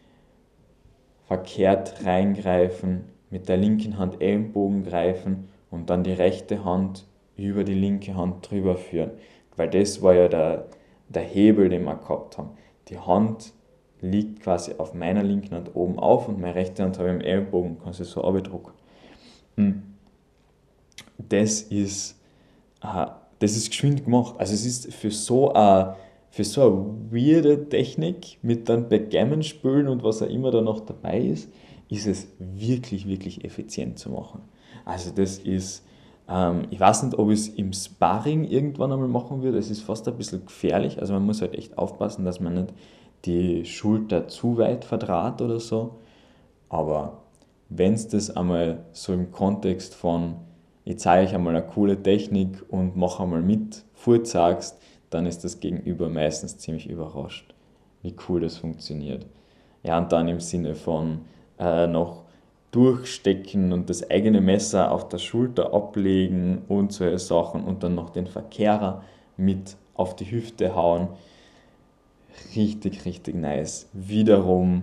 verkehrt 1.27 2.05
reingreifen, 2.05 3.05
mit 3.31 3.49
der 3.49 3.57
linken 3.57 3.99
Hand 3.99 4.21
Ellenbogen 4.21 4.85
greifen 4.85 5.49
und 5.71 5.91
dann 5.91 6.05
die 6.05 6.13
rechte 6.13 6.65
Hand 6.65 7.07
über 7.37 7.65
die 7.65 7.75
linke 7.75 8.15
Hand 8.15 8.51
drüber 8.51 8.77
führen. 8.77 9.11
Weil 9.57 9.71
das 9.71 10.03
war 10.03 10.15
ja 10.15 10.29
der, 10.29 10.67
der 11.09 11.23
Hebel, 11.23 11.69
den 11.69 11.85
wir 11.85 11.97
gehabt 11.97 12.39
haben. 12.39 12.51
Die 12.89 12.99
Hand 12.99 13.53
liegt 14.01 14.41
quasi 14.41 14.75
auf 14.79 14.95
meiner 14.95 15.23
linken 15.23 15.55
Hand 15.55 15.75
oben 15.75 15.99
auf 15.99 16.29
und 16.29 16.41
meine 16.41 16.55
rechte 16.55 16.83
Hand 16.83 16.99
habe 16.99 17.09
ich 17.09 17.15
im 17.15 17.21
Ellenbogen, 17.21 17.79
kann 17.79 17.93
sie 17.93 18.05
so 18.05 18.23
abdrucken. 18.23 18.73
Hm. 19.57 19.83
Das 21.19 21.63
ist, 21.63 22.21
äh, 22.83 23.07
das 23.39 23.57
ist 23.57 23.71
geschwind 23.71 24.05
gemacht. 24.05 24.35
Also 24.39 24.55
es 24.55 24.67
ist 24.67 24.95
für 24.95 25.11
so 25.11 25.53
eine, 25.53 25.97
für 26.31 26.45
so 26.45 26.63
eine 26.63 26.77
weirde 27.11 27.69
Technik 27.69 28.39
mit 28.43 28.69
dann 28.69 28.89
Backgammon 28.89 29.43
spülen 29.43 29.89
und 29.89 30.03
was 30.03 30.23
auch 30.23 30.29
immer 30.29 30.51
da 30.51 30.61
noch 30.61 30.81
dabei 30.81 31.21
ist, 31.21 31.51
ist 31.89 32.07
es 32.07 32.29
wirklich, 32.39 33.07
wirklich 33.07 33.45
effizient 33.45 33.99
zu 33.99 34.11
machen. 34.11 34.43
Also 34.85 35.11
das 35.11 35.39
ist, 35.39 35.85
ähm, 36.29 36.67
ich 36.71 36.81
weiß 36.81 37.05
nicht, 37.05 37.19
ob 37.19 37.31
ich 37.31 37.41
es 37.41 37.49
im 37.49 37.73
Sparring 37.73 38.45
irgendwann 38.45 38.93
einmal 38.93 39.09
machen 39.09 39.43
würde, 39.43 39.59
es 39.59 39.71
ist 39.71 39.83
fast 39.83 40.07
ein 40.09 40.17
bisschen 40.17 40.45
gefährlich, 40.47 41.01
also 41.01 41.13
man 41.13 41.25
muss 41.25 41.41
halt 41.41 41.55
echt 41.55 41.79
aufpassen, 41.79 42.25
dass 42.25 42.41
man 42.41 42.55
nicht 42.55 42.75
die 43.25 43.65
Schulter 43.65 44.29
zu 44.29 44.59
weit 44.59 44.85
verdraht 44.85 45.41
oder 45.43 45.61
so, 45.61 45.99
aber 46.69 47.23
wenn 47.69 47.95
es 47.95 48.09
das 48.09 48.31
einmal 48.31 48.85
so 48.93 49.13
im 49.13 49.33
Kontext 49.33 49.95
von, 49.95 50.37
ich 50.85 50.99
zeige 50.99 51.27
euch 51.27 51.35
einmal 51.35 51.57
eine 51.57 51.67
coole 51.67 52.01
Technik 52.01 52.65
und 52.69 52.97
mache 52.97 53.23
einmal 53.23 53.43
mit, 53.43 53.85
vorzagst, 53.95 54.81
dann 55.11 55.27
ist 55.27 55.45
das 55.45 55.61
Gegenüber 55.61 56.09
meistens 56.09 56.59
ziemlich 56.59 56.89
überrascht, 56.89 57.55
wie 58.03 58.15
cool 58.29 58.41
das 58.41 58.57
funktioniert. 58.57 59.27
Ja, 59.83 59.99
und 59.99 60.13
dann 60.13 60.29
im 60.29 60.41
Sinne 60.41 60.75
von 60.75 61.21
äh, 61.59 61.87
noch 61.87 62.25
durchstecken 62.71 63.73
und 63.73 63.89
das 63.89 64.11
eigene 64.11 64.41
Messer 64.41 64.93
auf 64.93 65.09
der 65.09 65.19
Schulter 65.19 65.73
ablegen 65.73 66.63
und 66.69 66.93
solche 66.93 67.19
Sachen 67.19 67.65
und 67.65 67.83
dann 67.83 67.95
noch 67.95 68.11
den 68.11 68.27
Verkehrer 68.27 69.03
mit 69.37 69.77
auf 69.95 70.15
die 70.17 70.31
Hüfte 70.31 70.75
hauen. 70.75 71.09
Richtig, 72.55 73.05
richtig 73.07 73.35
nice. 73.35 73.89
Wiederum 73.93 74.83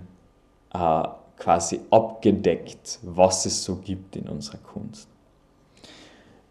äh, 0.72 1.04
quasi 1.36 1.80
abgedeckt, 1.90 2.98
was 3.02 3.46
es 3.46 3.62
so 3.62 3.76
gibt 3.76 4.16
in 4.16 4.28
unserer 4.28 4.58
Kunst. 4.58 5.08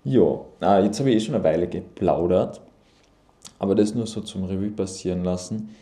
Ja, 0.05 0.39
äh, 0.61 0.85
jetzt 0.85 0.99
habe 0.99 1.09
ich 1.09 1.17
eh 1.17 1.19
schon 1.19 1.35
eine 1.35 1.43
Weile 1.43 1.67
geplaudert, 1.67 2.61
aber 3.59 3.75
das 3.75 3.95
nur 3.95 4.07
so 4.07 4.21
zum 4.21 4.45
Revue 4.45 4.71
passieren 4.71 5.23
lassen. 5.23 5.75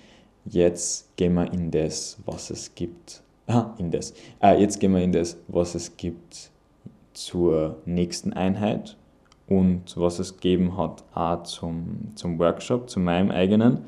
Jetzt 0.46 1.16
gehen 1.18 1.36
wir 1.36 1.52
in 1.54 1.70
das, 1.70 2.18
was 2.26 2.50
es 2.50 2.74
gibt 2.74 3.22
Ah, 3.51 3.75
in 3.77 3.91
das. 3.91 4.13
Ah, 4.39 4.53
jetzt 4.53 4.79
gehen 4.79 4.93
wir 4.93 5.01
in 5.01 5.12
das, 5.12 5.38
was 5.50 5.75
es 5.75 5.98
gibt 5.98 6.51
zur 7.12 7.81
nächsten 7.84 8.31
Einheit 8.31 8.96
und 9.48 9.98
was 9.98 10.20
es 10.20 10.36
gegeben 10.36 10.77
hat 10.77 11.03
auch 11.13 11.43
zum, 11.43 12.15
zum 12.15 12.39
Workshop, 12.39 12.89
zu 12.89 13.01
meinem 13.01 13.29
eigenen. 13.29 13.79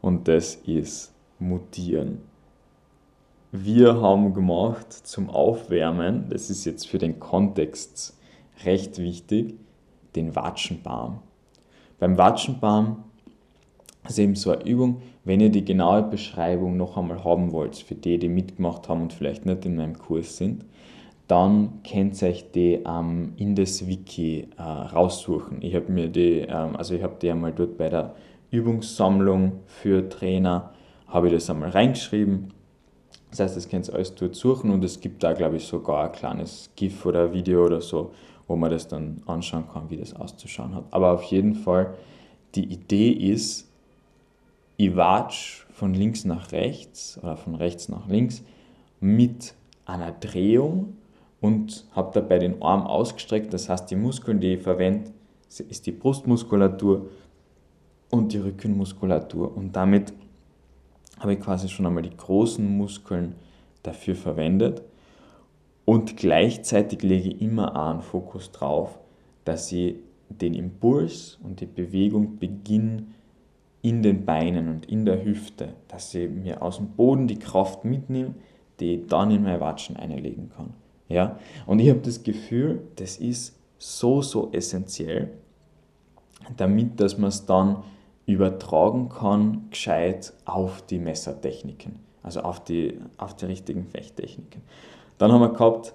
Und 0.00 0.26
das 0.26 0.54
ist 0.54 1.12
Mutieren. 1.38 2.22
Wir 3.52 4.00
haben 4.00 4.32
gemacht 4.32 4.90
zum 4.90 5.28
Aufwärmen, 5.28 6.30
das 6.30 6.48
ist 6.48 6.64
jetzt 6.64 6.88
für 6.88 6.98
den 6.98 7.20
Kontext 7.20 8.18
recht 8.64 8.98
wichtig, 8.98 9.56
den 10.16 10.34
Watschenbaum. 10.34 11.18
Beim 11.98 12.16
Watschenbaum 12.16 13.04
ist 14.08 14.18
eben 14.18 14.34
so 14.34 14.50
eine 14.50 14.64
Übung, 14.64 15.02
wenn 15.24 15.40
ihr 15.40 15.50
die 15.50 15.64
genaue 15.64 16.02
Beschreibung 16.02 16.76
noch 16.76 16.96
einmal 16.96 17.24
haben 17.24 17.52
wollt, 17.52 17.76
für 17.76 17.94
die, 17.94 18.18
die 18.18 18.28
mitgemacht 18.28 18.88
haben 18.88 19.02
und 19.02 19.12
vielleicht 19.12 19.46
nicht 19.46 19.64
in 19.64 19.76
meinem 19.76 19.98
Kurs 19.98 20.36
sind, 20.36 20.64
dann 21.26 21.80
könnt 21.90 22.20
ihr 22.20 22.28
euch 22.28 22.50
die 22.52 22.80
ähm, 22.86 23.32
in 23.36 23.54
das 23.54 23.86
Wiki 23.86 24.48
äh, 24.58 24.62
raussuchen. 24.62 25.62
Ich 25.62 25.74
habe 25.74 25.90
mir 25.90 26.08
die, 26.08 26.40
ähm, 26.40 26.76
also 26.76 26.94
ich 26.94 27.02
habe 27.02 27.16
die 27.20 27.30
einmal 27.30 27.52
dort 27.52 27.78
bei 27.78 27.88
der 27.88 28.14
Übungssammlung 28.50 29.60
für 29.66 30.08
Trainer, 30.08 30.74
habe 31.08 31.28
ich 31.28 31.32
das 31.32 31.48
einmal 31.48 31.70
reingeschrieben. 31.70 32.52
Das 33.30 33.40
heißt, 33.40 33.56
das 33.56 33.68
könnt 33.68 33.88
ihr 33.88 33.94
alles 33.94 34.14
dort 34.14 34.34
suchen 34.36 34.70
und 34.70 34.84
es 34.84 35.00
gibt 35.00 35.22
da, 35.22 35.32
glaube 35.32 35.56
ich, 35.56 35.64
sogar 35.64 36.04
ein 36.04 36.12
kleines 36.12 36.70
GIF 36.76 37.04
oder 37.06 37.32
Video 37.32 37.64
oder 37.64 37.80
so, 37.80 38.12
wo 38.46 38.54
man 38.54 38.70
das 38.70 38.86
dann 38.86 39.22
anschauen 39.26 39.64
kann, 39.72 39.88
wie 39.90 39.96
das 39.96 40.14
auszuschauen 40.14 40.74
hat. 40.74 40.84
Aber 40.90 41.12
auf 41.12 41.22
jeden 41.24 41.54
Fall, 41.54 41.94
die 42.54 42.64
Idee 42.64 43.10
ist, 43.10 43.68
ich 44.76 44.96
watsch 44.96 45.66
von 45.70 45.94
links 45.94 46.24
nach 46.24 46.52
rechts 46.52 47.18
oder 47.22 47.36
von 47.36 47.54
rechts 47.54 47.88
nach 47.88 48.08
links 48.08 48.42
mit 49.00 49.54
einer 49.86 50.12
Drehung 50.12 50.96
und 51.40 51.86
habe 51.92 52.10
dabei 52.14 52.38
den 52.38 52.62
Arm 52.62 52.86
ausgestreckt. 52.86 53.52
Das 53.52 53.68
heißt, 53.68 53.90
die 53.90 53.96
Muskeln, 53.96 54.40
die 54.40 54.54
ich 54.54 54.62
verwende, 54.62 55.12
ist 55.48 55.86
die 55.86 55.92
Brustmuskulatur 55.92 57.08
und 58.10 58.32
die 58.32 58.38
Rückenmuskulatur. 58.38 59.56
Und 59.56 59.76
damit 59.76 60.12
habe 61.18 61.34
ich 61.34 61.40
quasi 61.40 61.68
schon 61.68 61.86
einmal 61.86 62.02
die 62.02 62.16
großen 62.16 62.76
Muskeln 62.76 63.34
dafür 63.82 64.14
verwendet. 64.14 64.82
Und 65.84 66.16
gleichzeitig 66.16 67.02
lege 67.02 67.28
ich 67.28 67.42
immer 67.42 67.76
einen 67.76 68.00
Fokus 68.00 68.50
drauf, 68.50 68.98
dass 69.44 69.70
ich 69.70 69.96
den 70.30 70.54
Impuls 70.54 71.38
und 71.42 71.60
die 71.60 71.66
Bewegung 71.66 72.38
beginne 72.38 73.04
in 73.84 74.02
den 74.02 74.24
Beinen 74.24 74.68
und 74.68 74.86
in 74.86 75.04
der 75.04 75.22
Hüfte, 75.26 75.74
dass 75.88 76.14
ich 76.14 76.30
mir 76.30 76.62
aus 76.62 76.78
dem 76.78 76.92
Boden 76.92 77.28
die 77.28 77.38
Kraft 77.38 77.84
mitnehme, 77.84 78.34
die 78.80 78.94
ich 78.94 79.06
dann 79.08 79.30
in 79.30 79.42
meine 79.42 79.60
Watschen 79.60 79.98
einlegen 79.98 80.50
kann. 80.56 80.72
Ja? 81.06 81.38
Und 81.66 81.80
ich 81.80 81.90
habe 81.90 82.00
das 82.00 82.22
Gefühl, 82.22 82.80
das 82.96 83.18
ist 83.18 83.60
so, 83.78 84.22
so 84.22 84.50
essentiell, 84.52 85.32
damit 86.56 86.98
dass 86.98 87.18
man 87.18 87.28
es 87.28 87.44
dann 87.44 87.84
übertragen 88.24 89.10
kann, 89.10 89.66
gescheit 89.68 90.32
auf 90.46 90.80
die 90.86 90.98
Messertechniken, 90.98 91.96
also 92.22 92.40
auf 92.40 92.64
die, 92.64 92.98
auf 93.18 93.36
die 93.36 93.44
richtigen 93.44 93.84
Fechttechniken. 93.84 94.62
Dann 95.18 95.30
haben 95.30 95.42
wir 95.42 95.52
gehabt, 95.52 95.94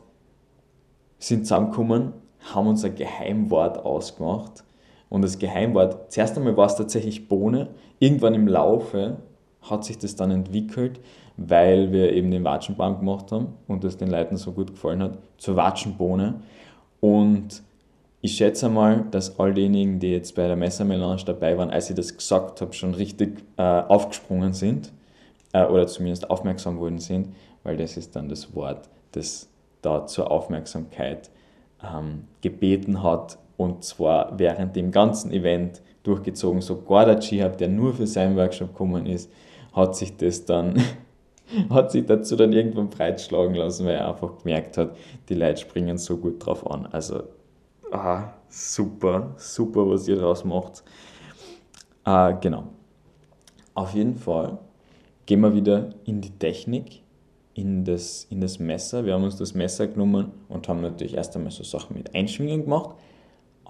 sind 1.18 1.48
zusammengekommen, 1.48 2.14
haben 2.54 2.68
uns 2.68 2.86
ein 2.86 2.94
Geheimwort 2.94 3.80
ausgemacht 3.80 4.64
und 5.10 5.24
das 5.24 5.40
Geheimwort, 5.40 6.12
zuerst 6.12 6.38
einmal 6.38 6.56
war 6.56 6.68
es 6.68 6.76
tatsächlich 6.76 7.28
Bohne, 7.28 7.70
irgendwann 8.00 8.36
im 8.36 8.48
Laufe 8.48 9.18
hat 9.62 9.84
sich 9.84 9.98
das 9.98 10.16
dann 10.16 10.32
entwickelt, 10.32 11.00
weil 11.38 11.92
wir 11.92 12.14
eben 12.14 12.32
den 12.32 12.44
Watschenbaum 12.44 13.00
gemacht 13.00 13.32
haben 13.32 13.54
und 13.68 13.84
das 13.84 13.98
den 13.98 14.10
Leuten 14.10 14.38
so 14.38 14.52
gut 14.52 14.72
gefallen 14.72 15.02
hat, 15.02 15.18
zur 15.38 15.56
Watschenbohne. 15.56 16.42
Und 17.00 17.64
ich 18.22 18.36
schätze 18.36 18.70
mal, 18.70 19.06
dass 19.12 19.40
all 19.40 19.54
diejenigen, 19.54 20.00
die 20.00 20.12
jetzt 20.12 20.36
bei 20.36 20.48
der 20.48 20.56
Messermelange 20.56 21.24
dabei 21.26 21.58
waren, 21.58 21.70
als 21.70 21.90
ich 21.90 21.96
das 21.96 22.16
gesagt 22.16 22.62
habe, 22.62 22.74
schon 22.74 22.94
richtig 22.94 23.44
äh, 23.58 23.62
aufgesprungen 23.62 24.54
sind 24.54 24.92
äh, 25.54 25.66
oder 25.66 25.88
zumindest 25.88 26.30
aufmerksam 26.30 26.80
worden 26.80 27.00
sind, 27.00 27.30
weil 27.64 27.78
das 27.78 27.96
ist 27.96 28.16
dann 28.16 28.28
das 28.28 28.54
Wort, 28.56 28.90
das 29.14 29.48
da 29.82 30.06
zur 30.06 30.30
Aufmerksamkeit 30.30 31.30
ähm, 31.82 32.26
gebeten 32.42 33.02
hat, 33.02 33.38
und 33.60 33.84
zwar 33.84 34.40
während 34.40 34.78
dem 34.78 34.90
ganzen 34.90 35.34
Event 35.34 35.82
durchgezogen. 36.04 36.62
Sogar 36.62 37.06
der 37.06 37.20
Chihab, 37.20 37.58
der 37.58 37.68
nur 37.68 37.94
für 37.94 38.08
seinen 38.08 38.38
Workshop 38.38 38.70
gekommen 38.70 39.06
ist, 39.06 39.30
hat 39.74 39.98
sich 39.98 40.16
das 40.16 40.46
dann 40.46 40.82
hat 41.70 41.92
sich 41.92 42.06
dazu 42.06 42.38
dann 42.38 42.54
irgendwann 42.54 42.90
breitschlagen 42.90 43.56
lassen, 43.56 43.86
weil 43.86 43.96
er 43.96 44.08
einfach 44.08 44.38
gemerkt 44.38 44.78
hat, 44.78 44.96
die 45.28 45.34
Leute 45.34 45.60
springen 45.60 45.98
so 45.98 46.16
gut 46.16 46.46
drauf 46.46 46.70
an. 46.72 46.86
Also, 46.86 47.24
ah, 47.92 48.30
super, 48.48 49.34
super, 49.36 49.90
was 49.90 50.08
ihr 50.08 50.16
daraus 50.16 50.46
macht. 50.46 50.82
Ah, 52.06 52.32
genau. 52.32 52.64
Auf 53.74 53.94
jeden 53.94 54.16
Fall 54.16 54.58
gehen 55.26 55.42
wir 55.42 55.54
wieder 55.54 55.90
in 56.06 56.22
die 56.22 56.32
Technik, 56.32 57.02
in 57.56 57.84
das, 57.84 58.26
in 58.30 58.40
das 58.40 58.58
Messer. 58.58 59.06
Wir 59.06 59.16
haben 59.16 59.26
uns 59.26 59.36
das 59.36 59.54
Messer 59.54 59.88
genommen 59.88 60.32
und 60.48 60.70
haben 60.70 60.80
natürlich 60.80 61.16
erst 61.16 61.36
einmal 61.36 61.52
so 61.52 61.66
Sachen 61.66 61.98
mit 61.98 62.16
Einschwingen 62.16 62.64
gemacht, 62.64 62.96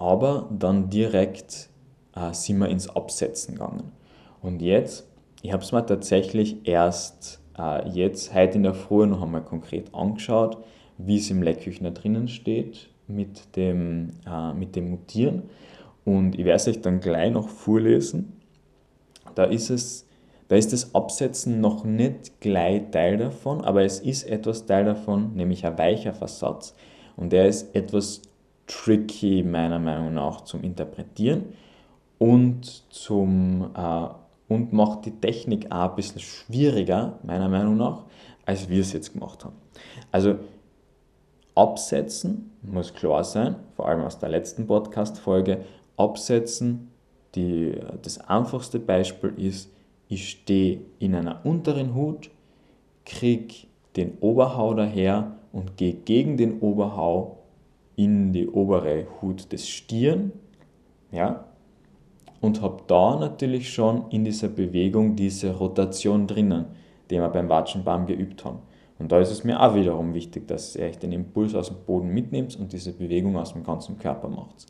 aber 0.00 0.48
dann 0.50 0.88
direkt 0.88 1.68
äh, 2.16 2.32
sind 2.32 2.58
wir 2.58 2.70
ins 2.70 2.88
Absetzen 2.88 3.54
gegangen. 3.54 3.92
Und 4.40 4.62
jetzt, 4.62 5.06
ich 5.42 5.52
habe 5.52 5.62
es 5.62 5.72
mir 5.72 5.84
tatsächlich 5.84 6.66
erst 6.66 7.40
äh, 7.58 7.86
jetzt, 7.90 8.34
heute 8.34 8.56
in 8.56 8.62
der 8.62 8.72
Früh, 8.72 9.06
noch 9.06 9.20
einmal 9.22 9.44
konkret 9.44 9.94
angeschaut, 9.94 10.56
wie 10.96 11.18
es 11.18 11.30
im 11.30 11.42
Leckküchner 11.42 11.90
drinnen 11.90 12.28
steht 12.28 12.88
mit 13.08 13.54
dem, 13.56 14.14
äh, 14.26 14.54
mit 14.54 14.74
dem 14.74 14.90
Mutieren. 14.90 15.42
Und 16.06 16.32
ich 16.38 16.46
werde 16.46 16.56
es 16.56 16.68
euch 16.68 16.80
dann 16.80 17.00
gleich 17.00 17.30
noch 17.30 17.50
vorlesen. 17.50 18.40
Da 19.34 19.44
ist 19.44 19.68
es 19.68 20.06
da 20.48 20.56
ist 20.56 20.72
das 20.72 20.96
Absetzen 20.96 21.60
noch 21.60 21.84
nicht 21.84 22.40
gleich 22.40 22.90
Teil 22.90 23.18
davon, 23.18 23.60
aber 23.60 23.84
es 23.84 24.00
ist 24.00 24.24
etwas 24.24 24.66
Teil 24.66 24.84
davon, 24.84 25.36
nämlich 25.36 25.64
ein 25.64 25.78
weicher 25.78 26.12
Versatz. 26.12 26.74
Und 27.16 27.32
der 27.32 27.46
ist 27.46 27.72
etwas 27.72 28.22
tricky 28.70 29.42
meiner 29.42 29.78
Meinung 29.78 30.14
nach 30.14 30.42
zum 30.42 30.62
Interpretieren 30.62 31.52
und, 32.18 32.84
zum, 32.92 33.70
äh, 33.74 34.08
und 34.48 34.72
macht 34.72 35.06
die 35.06 35.20
Technik 35.20 35.72
auch 35.72 35.90
ein 35.90 35.96
bisschen 35.96 36.20
schwieriger, 36.20 37.18
meiner 37.24 37.48
Meinung 37.48 37.76
nach, 37.76 38.04
als 38.46 38.68
wir 38.68 38.80
es 38.80 38.92
jetzt 38.92 39.12
gemacht 39.12 39.44
haben. 39.44 39.56
Also 40.12 40.36
absetzen 41.54 42.52
muss 42.62 42.94
klar 42.94 43.24
sein, 43.24 43.56
vor 43.74 43.88
allem 43.88 44.02
aus 44.02 44.18
der 44.18 44.28
letzten 44.28 44.66
Podcast-Folge. 44.66 45.64
Absetzen, 45.96 46.90
die, 47.34 47.78
das 48.02 48.18
einfachste 48.18 48.78
Beispiel 48.78 49.34
ist, 49.36 49.70
ich 50.08 50.30
stehe 50.30 50.80
in 50.98 51.14
einer 51.14 51.44
unteren 51.44 51.94
Hut, 51.94 52.30
kriege 53.04 53.66
den 53.96 54.18
Oberhau 54.20 54.74
daher 54.74 55.36
und 55.52 55.76
gehe 55.76 55.94
gegen 55.94 56.36
den 56.36 56.60
Oberhau 56.60 57.39
in 58.04 58.32
die 58.32 58.48
obere 58.48 59.06
Hut 59.20 59.52
des 59.52 59.68
Stirn, 59.68 60.32
ja, 61.12 61.44
und 62.40 62.62
habe 62.62 62.82
da 62.86 63.16
natürlich 63.16 63.72
schon 63.72 64.08
in 64.10 64.24
dieser 64.24 64.48
Bewegung 64.48 65.16
diese 65.16 65.54
Rotation 65.54 66.26
drinnen, 66.26 66.66
die 67.10 67.16
wir 67.16 67.28
beim 67.28 67.50
Watschenbaum 67.50 68.06
geübt 68.06 68.44
haben. 68.44 68.60
Und 68.98 69.12
da 69.12 69.18
ist 69.18 69.30
es 69.30 69.44
mir 69.44 69.60
auch 69.60 69.74
wiederum 69.74 70.14
wichtig, 70.14 70.48
dass 70.48 70.76
ihr 70.76 70.86
euch 70.86 70.98
den 70.98 71.12
Impuls 71.12 71.54
aus 71.54 71.68
dem 71.68 71.84
Boden 71.86 72.08
mitnehmt 72.08 72.56
und 72.58 72.72
diese 72.72 72.92
Bewegung 72.92 73.36
aus 73.36 73.52
dem 73.52 73.64
ganzen 73.64 73.98
Körper 73.98 74.28
macht. 74.28 74.66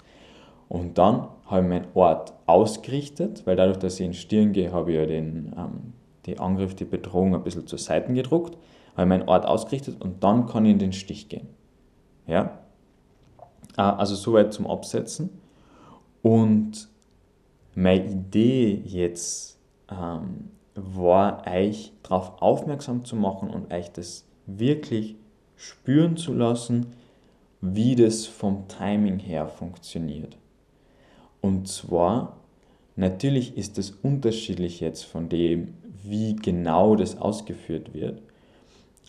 Und 0.68 0.99
dann 0.99 1.28
habe 1.46 1.62
ich 1.62 1.68
meinen 1.68 1.87
Ort 1.94 2.32
ausgerichtet, 2.46 3.42
weil 3.44 3.56
dadurch, 3.56 3.78
dass 3.78 3.99
ich 3.99 4.06
in 4.06 4.14
Stirn 4.14 4.52
gehe, 4.52 4.72
habe 4.72 4.92
ich 4.92 4.99
ja 4.99 5.06
den, 5.06 5.52
ähm, 5.56 5.92
die 6.26 6.38
Angriff, 6.38 6.75
die 6.75 6.84
Bedrohung 6.84 7.34
ein 7.34 7.42
bisschen 7.42 7.66
zur 7.66 7.78
Seite 7.78 8.12
gedruckt, 8.12 8.56
habe 8.96 9.02
ich 9.02 9.08
meinen 9.08 9.28
Ort 9.28 9.46
ausgerichtet 9.46 10.00
und 10.00 10.22
dann 10.22 10.46
kann 10.46 10.64
ich 10.64 10.72
in 10.72 10.78
den 10.78 10.92
Stich 10.92 11.28
gehen. 11.28 11.49
Ja? 12.26 12.60
Äh, 13.80 13.82
also 13.82 14.14
soweit 14.14 14.52
zum 14.52 14.66
Absetzen. 14.66 15.30
Und 16.22 16.88
meine 17.75 18.04
Idee 18.04 18.82
jetzt 18.84 19.58
ähm, 19.90 20.50
war, 20.75 21.46
euch 21.46 21.92
darauf 22.02 22.42
aufmerksam 22.42 23.04
zu 23.04 23.16
machen 23.16 23.49
und 23.49 23.72
euch 23.72 23.90
das 23.90 24.26
wirklich 24.46 25.16
spüren 25.56 26.16
zu 26.16 26.34
lassen, 26.34 26.92
wie 27.62 27.94
das 27.94 28.26
vom 28.26 28.68
Timing 28.68 29.18
her 29.18 29.46
funktioniert. 29.46 30.37
Und 31.40 31.68
zwar, 31.68 32.37
natürlich 32.96 33.57
ist 33.57 33.78
es 33.78 33.90
unterschiedlich 33.90 34.81
jetzt 34.81 35.05
von 35.05 35.28
dem, 35.28 35.74
wie 36.02 36.37
genau 36.37 36.96
das 36.96 37.18
ausgeführt 37.18 37.94
wird, 37.94 38.22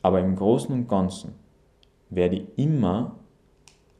aber 0.01 0.19
im 0.19 0.35
Großen 0.35 0.73
und 0.73 0.87
Ganzen 0.87 1.33
werde 2.09 2.37
ich 2.37 2.43
immer 2.57 3.15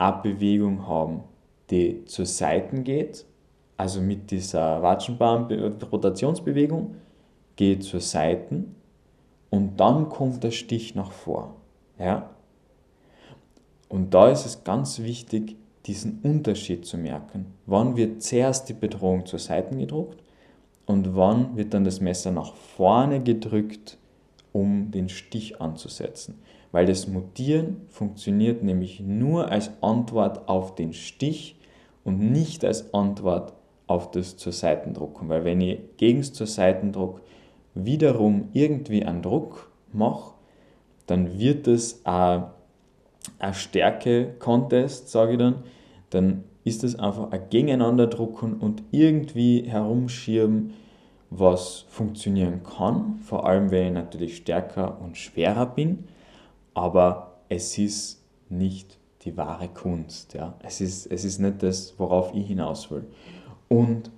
eine 0.02 0.22
Bewegung 0.22 0.86
haben, 0.88 1.24
die 1.70 2.04
zur 2.06 2.26
Seiten 2.26 2.84
geht, 2.84 3.26
also 3.78 4.02
mit 4.02 4.32
dieser 4.32 4.82
Watschenbaum-Rotationsbewegung, 4.82 6.96
geht 7.56 7.84
zur 7.84 8.02
Seiten 8.02 8.76
und 9.50 9.80
dann 9.80 10.10
kommt 10.10 10.44
der 10.44 10.52
Stich 10.52 10.94
nach 10.96 11.12
vor. 11.12 11.56
Ja? 12.00 12.32
Und 13.90 14.14
da 14.14 14.30
ist 14.30 14.46
es 14.46 14.64
ganz 14.64 15.00
wichtig, 15.00 15.58
diesen 15.86 16.20
Unterschied 16.24 16.86
zu 16.86 16.98
merken. 16.98 17.48
Wann 17.66 17.98
wird 17.98 18.24
zuerst 18.24 18.70
die 18.70 18.74
Bedrohung 18.74 19.26
zur 19.26 19.40
Seite 19.40 19.76
gedruckt 19.76 20.24
und 20.86 21.16
wann 21.16 21.58
wird 21.58 21.74
dann 21.74 21.84
das 21.84 22.00
Messer 22.00 22.32
nach 22.32 22.54
vorne 22.56 23.22
gedrückt, 23.22 23.98
um 24.52 24.92
den 24.92 25.10
Stich 25.10 25.60
anzusetzen. 25.62 26.40
Weil 26.72 26.86
das 26.86 27.08
Mutieren 27.08 27.82
funktioniert 27.90 28.64
nämlich 28.64 29.00
nur 29.02 29.52
als 29.52 29.72
Antwort 29.82 30.48
auf 30.48 30.76
den 30.76 30.94
Stich 30.94 31.58
und 32.04 32.20
nicht 32.20 32.64
als 32.64 32.94
Antwort 32.94 33.54
auf 33.88 34.12
das 34.12 34.38
zur 34.38 34.54
Seitendrucken. 34.54 35.28
Weil 35.30 35.44
wenn 35.44 35.62
ich 35.62 35.80
gegen 35.98 36.20
das 36.20 36.34
zur 36.34 36.48
Seitendruck 36.48 37.22
wiederum 37.74 38.50
irgendwie 38.54 39.04
einen 39.06 39.22
Druck 39.22 39.70
mache, 39.92 40.34
dann 41.08 41.40
wird 41.40 41.68
es 41.68 42.06
ein 42.06 42.46
ein 43.40 43.54
Stärke-Contest, 43.54 45.10
sage 45.10 45.34
ich 45.34 45.38
dann, 45.38 45.64
dann 46.10 46.44
ist 46.64 46.84
es 46.84 46.98
einfach 46.98 47.32
ein 47.32 47.50
Gegeneinanderdrucken 47.50 48.54
und 48.56 48.84
irgendwie 48.92 49.64
herumschieben, 49.64 50.74
was 51.30 51.86
funktionieren 51.90 52.62
kann, 52.64 53.20
vor 53.24 53.46
allem 53.48 53.72
wenn 53.72 53.88
ich 53.88 53.94
natürlich 53.94 54.38
stärker 54.38 55.00
und 55.02 55.18
schwerer 55.18 55.66
bin, 55.66 56.06
aber 56.74 57.38
es 57.50 57.78
ist 57.78 58.24
nicht 58.50 58.98
die 59.24 59.36
wahre 59.38 59.68
Kunst. 59.68 60.34
Ja? 60.34 60.56
Es, 60.64 60.82
ist, 60.82 61.06
es 61.08 61.24
ist 61.24 61.40
nicht 61.40 61.62
das, 61.64 61.94
worauf 61.98 62.34
ich 62.34 62.48
hinaus 62.48 62.90
will. 62.92 63.06
Und 63.68 64.12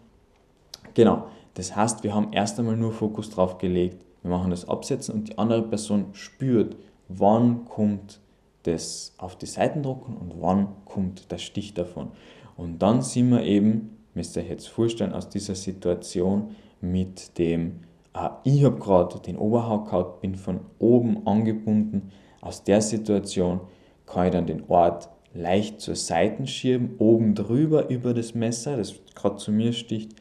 genau, 0.93 1.27
das 1.55 1.75
heißt, 1.75 2.03
wir 2.03 2.13
haben 2.13 2.33
erst 2.33 2.59
einmal 2.59 2.77
nur 2.77 2.91
Fokus 2.91 3.29
drauf 3.29 3.57
gelegt, 3.57 4.03
wir 4.23 4.31
machen 4.31 4.51
das 4.51 4.67
Absetzen 4.67 5.13
und 5.13 5.29
die 5.29 5.37
andere 5.37 5.61
Person 5.63 6.07
spürt, 6.13 6.77
wann 7.09 7.65
kommt 7.65 8.21
das 8.63 9.13
auf 9.17 9.37
die 9.37 9.45
Seiten 9.45 9.83
drucken 9.83 10.15
und 10.15 10.41
wann 10.41 10.69
kommt 10.85 11.31
der 11.31 11.37
Stich 11.37 11.73
davon. 11.73 12.11
Und 12.55 12.81
dann 12.81 13.01
sind 13.01 13.29
wir 13.29 13.43
eben, 13.43 13.97
müsst 14.13 14.35
ihr 14.35 14.43
euch 14.43 14.49
jetzt 14.49 14.69
vorstellen, 14.69 15.13
aus 15.13 15.29
dieser 15.29 15.55
Situation 15.55 16.55
mit 16.79 17.37
dem, 17.37 17.81
äh, 18.13 18.29
ich 18.43 18.63
habe 18.63 18.79
gerade 18.79 19.19
den 19.19 19.37
Oberhau 19.37 19.83
gehabt, 19.83 20.21
bin 20.21 20.35
von 20.35 20.61
oben 20.79 21.27
angebunden. 21.27 22.11
Aus 22.43 22.63
der 22.63 22.81
Situation 22.81 23.61
kann 24.05 24.25
ich 24.25 24.31
dann 24.33 24.45
den 24.45 24.63
Ort 24.67 25.09
leicht 25.33 25.79
zur 25.79 25.95
Seite 25.95 26.45
schieben, 26.45 26.95
oben 26.99 27.35
drüber 27.35 27.89
über 27.89 28.13
das 28.13 28.35
Messer, 28.35 28.75
das 28.75 28.95
gerade 29.15 29.37
zu 29.37 29.51
mir 29.51 29.71
sticht, 29.71 30.11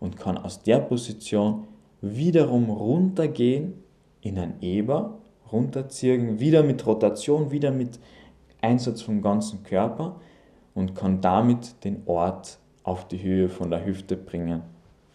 und 0.00 0.16
kann 0.16 0.38
aus 0.38 0.62
der 0.62 0.78
Position 0.78 1.64
wiederum 2.00 2.70
runtergehen 2.70 3.74
in 4.22 4.38
ein 4.38 4.54
Eber 4.62 5.18
runterziehen, 5.52 6.40
wieder 6.40 6.62
mit 6.62 6.84
Rotation, 6.86 7.50
wieder 7.50 7.70
mit 7.70 7.98
Einsatz 8.62 9.02
vom 9.02 9.20
ganzen 9.20 9.62
Körper 9.62 10.16
und 10.74 10.94
kann 10.94 11.20
damit 11.20 11.84
den 11.84 12.02
Ort 12.06 12.58
auf 12.84 13.06
die 13.06 13.22
Höhe 13.22 13.48
von 13.48 13.70
der 13.70 13.84
Hüfte 13.84 14.16
bringen 14.16 14.62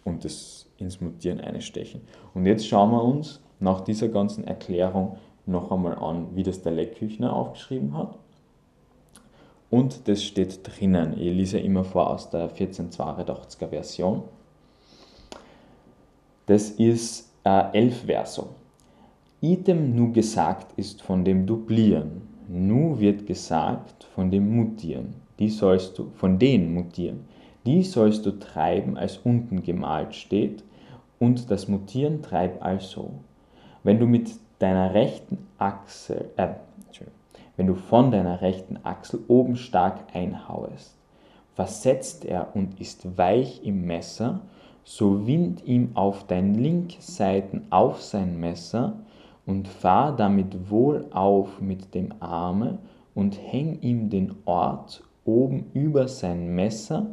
und 0.03 0.25
es 0.25 0.69
ins 0.77 1.01
Mutieren 1.01 1.41
einstechen. 1.41 2.01
Und 2.33 2.45
jetzt 2.45 2.67
schauen 2.67 2.91
wir 2.91 3.03
uns 3.03 3.41
nach 3.59 3.81
dieser 3.81 4.07
ganzen 4.07 4.45
Erklärung 4.45 5.17
noch 5.51 5.71
einmal 5.71 5.95
an, 5.95 6.27
wie 6.35 6.43
das 6.43 6.61
der 6.61 6.71
Leckküchner 6.71 7.33
aufgeschrieben 7.33 7.95
hat. 7.95 8.17
Und 9.69 10.07
das 10.07 10.23
steht 10.23 10.59
drinnen. 10.63 11.13
Ich 11.13 11.33
lese 11.33 11.59
immer 11.59 11.83
vor 11.83 12.09
aus 12.09 12.29
der 12.29 12.49
1482er 12.51 13.67
Version. 13.67 14.23
Das 16.45 16.71
ist 16.71 17.31
äh, 17.45 17.71
11 17.71 18.05
Verso. 18.05 18.49
Item 19.39 19.95
nu 19.95 20.11
gesagt 20.11 20.77
ist 20.77 21.01
von 21.01 21.23
dem 21.23 21.45
Duplieren. 21.45 22.21
Nu 22.47 22.99
wird 22.99 23.25
gesagt 23.25 24.03
von 24.13 24.29
dem 24.29 24.55
Mutieren. 24.55 25.15
Die 25.39 25.49
sollst 25.49 25.97
du, 25.97 26.11
von 26.15 26.37
den 26.37 26.73
Mutieren. 26.73 27.25
Die 27.65 27.81
sollst 27.83 28.25
du 28.25 28.31
treiben, 28.31 28.97
als 28.97 29.17
unten 29.17 29.63
gemalt 29.63 30.13
steht, 30.15 30.63
und 31.17 31.49
das 31.49 31.67
Mutieren 31.67 32.21
treib 32.21 32.63
also. 32.63 33.11
Wenn 33.83 33.99
du 33.99 34.05
mit 34.05 34.31
deiner 34.61 34.93
rechten 34.93 35.47
Achsel, 35.57 36.29
äh, 36.37 36.49
wenn 37.57 37.67
du 37.67 37.75
von 37.75 38.11
deiner 38.11 38.41
rechten 38.41 38.79
Achsel 38.83 39.19
oben 39.27 39.55
stark 39.55 39.99
einhauest, 40.13 40.95
versetzt 41.53 42.25
er 42.25 42.55
und 42.55 42.79
ist 42.79 43.17
weich 43.17 43.61
im 43.63 43.85
Messer, 43.85 44.41
so 44.83 45.27
wind 45.27 45.63
ihm 45.65 45.91
auf 45.95 46.25
dein 46.25 46.55
Linkseiten 46.55 47.67
auf 47.69 48.01
sein 48.01 48.39
Messer, 48.39 48.95
und 49.45 49.67
fahr 49.67 50.15
damit 50.15 50.69
wohl 50.69 51.07
auf 51.11 51.61
mit 51.61 51.93
dem 51.93 52.13
Arme 52.19 52.77
und 53.15 53.37
häng 53.41 53.81
ihm 53.81 54.09
den 54.09 54.35
Ort 54.45 55.03
oben 55.25 55.65
über 55.73 56.07
sein 56.07 56.55
Messer 56.55 57.07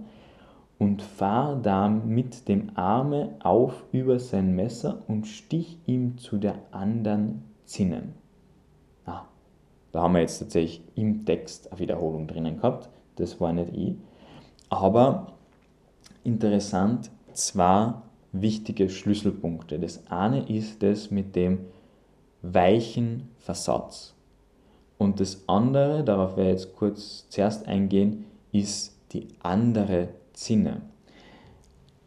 und 0.79 1.03
fahr 1.03 1.57
da 1.57 1.89
mit 1.89 2.49
dem 2.49 2.71
Arme 2.77 3.35
auf 3.41 3.85
über 3.93 4.19
sein 4.21 4.55
Messer 4.55 5.03
und 5.09 5.27
stich 5.27 5.79
ihm 5.87 6.19
zu 6.19 6.39
der 6.39 6.55
anderen 6.71 7.43
Zinnen. 7.65 8.15
Ah, 9.05 9.25
da 9.93 10.03
haben 10.03 10.15
wir 10.15 10.21
jetzt 10.21 10.39
tatsächlich 10.39 10.83
im 10.95 11.25
Text 11.25 11.73
eine 11.73 11.81
Wiederholung 11.81 12.27
drinnen 12.27 12.57
gehabt. 12.57 12.89
Das 13.17 13.41
war 13.41 13.53
nicht 13.53 13.77
ich. 13.77 13.95
Aber 14.69 15.33
interessant, 16.23 17.11
zwei 17.33 17.95
wichtige 18.33 18.89
Schlüsselpunkte. 18.89 19.79
Das 19.79 20.07
eine 20.11 20.49
ist 20.49 20.83
das 20.83 21.11
mit 21.11 21.35
dem 21.35 21.61
weichen 22.43 23.29
Versatz. 23.39 24.15
Und 24.99 25.21
das 25.21 25.45
andere, 25.49 26.05
darauf 26.05 26.37
werde 26.37 26.51
ich 26.51 26.61
jetzt 26.61 26.77
kurz 26.77 27.27
zuerst 27.29 27.67
eingehen, 27.67 28.27
ist 28.53 28.97
die 29.13 29.29
andere 29.41 30.09
Zinne. 30.39 30.83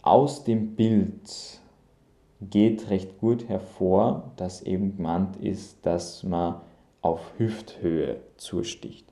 Aus 0.01 0.45
dem 0.45 0.75
Bild 0.75 1.59
geht 2.39 2.89
recht 2.89 3.19
gut 3.19 3.49
hervor, 3.49 4.31
dass 4.37 4.61
eben 4.61 4.95
gemeint 4.95 5.35
ist, 5.35 5.85
dass 5.85 6.23
man 6.23 6.61
auf 7.01 7.19
Hüfthöhe 7.37 8.21
zusticht. 8.37 9.05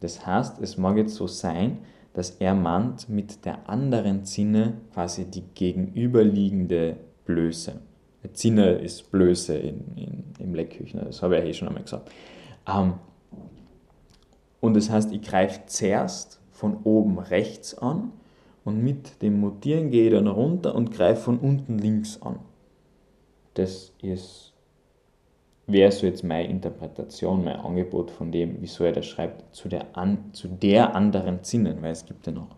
Das 0.00 0.26
heißt, 0.26 0.58
es 0.60 0.78
mag 0.78 0.96
jetzt 0.96 1.16
so 1.16 1.26
sein, 1.26 1.78
dass 2.14 2.30
er 2.30 2.54
meint 2.54 3.10
mit 3.10 3.44
der 3.44 3.68
anderen 3.68 4.24
Zinne 4.24 4.78
quasi 4.94 5.26
die 5.26 5.44
gegenüberliegende 5.54 6.96
Blöße. 7.26 7.78
Zinne 8.32 8.72
ist 8.72 9.10
Blöße 9.10 9.54
in, 9.54 9.84
in, 9.96 10.24
im 10.38 10.54
Leckküchner, 10.54 11.04
das 11.04 11.22
habe 11.22 11.36
ich 11.36 11.42
ja 11.42 11.48
eh 11.48 11.54
schon 11.54 11.68
einmal 11.68 11.82
gesagt. 11.82 12.10
Ähm, 12.66 12.94
und 14.60 14.74
das 14.74 14.88
heißt, 14.88 15.12
ich 15.12 15.20
greife 15.20 15.60
zuerst 15.66 16.40
von 16.52 16.78
oben 16.84 17.18
rechts 17.18 17.76
an 17.76 18.12
und 18.64 18.82
mit 18.82 19.22
dem 19.22 19.40
Mutieren 19.40 19.90
gehe 19.90 20.06
ich 20.06 20.14
dann 20.14 20.28
runter 20.28 20.74
und 20.74 20.92
greife 20.92 21.22
von 21.22 21.38
unten 21.38 21.78
links 21.78 22.20
an. 22.22 22.38
Das 23.54 23.92
ist 24.02 24.52
wäre 25.66 25.92
so 25.92 26.06
jetzt 26.06 26.24
meine 26.24 26.48
Interpretation, 26.48 27.44
mein 27.44 27.56
Angebot 27.56 28.10
von 28.10 28.32
dem, 28.32 28.56
wieso 28.60 28.84
er 28.84 28.92
das 28.92 29.06
schreibt, 29.06 29.54
zu 29.54 29.68
der, 29.68 29.96
an, 29.96 30.32
zu 30.32 30.48
der 30.48 30.94
anderen 30.94 31.42
Zinnen, 31.42 31.82
weil 31.82 31.92
es 31.92 32.04
gibt 32.04 32.26
ja 32.26 32.32
noch 32.32 32.48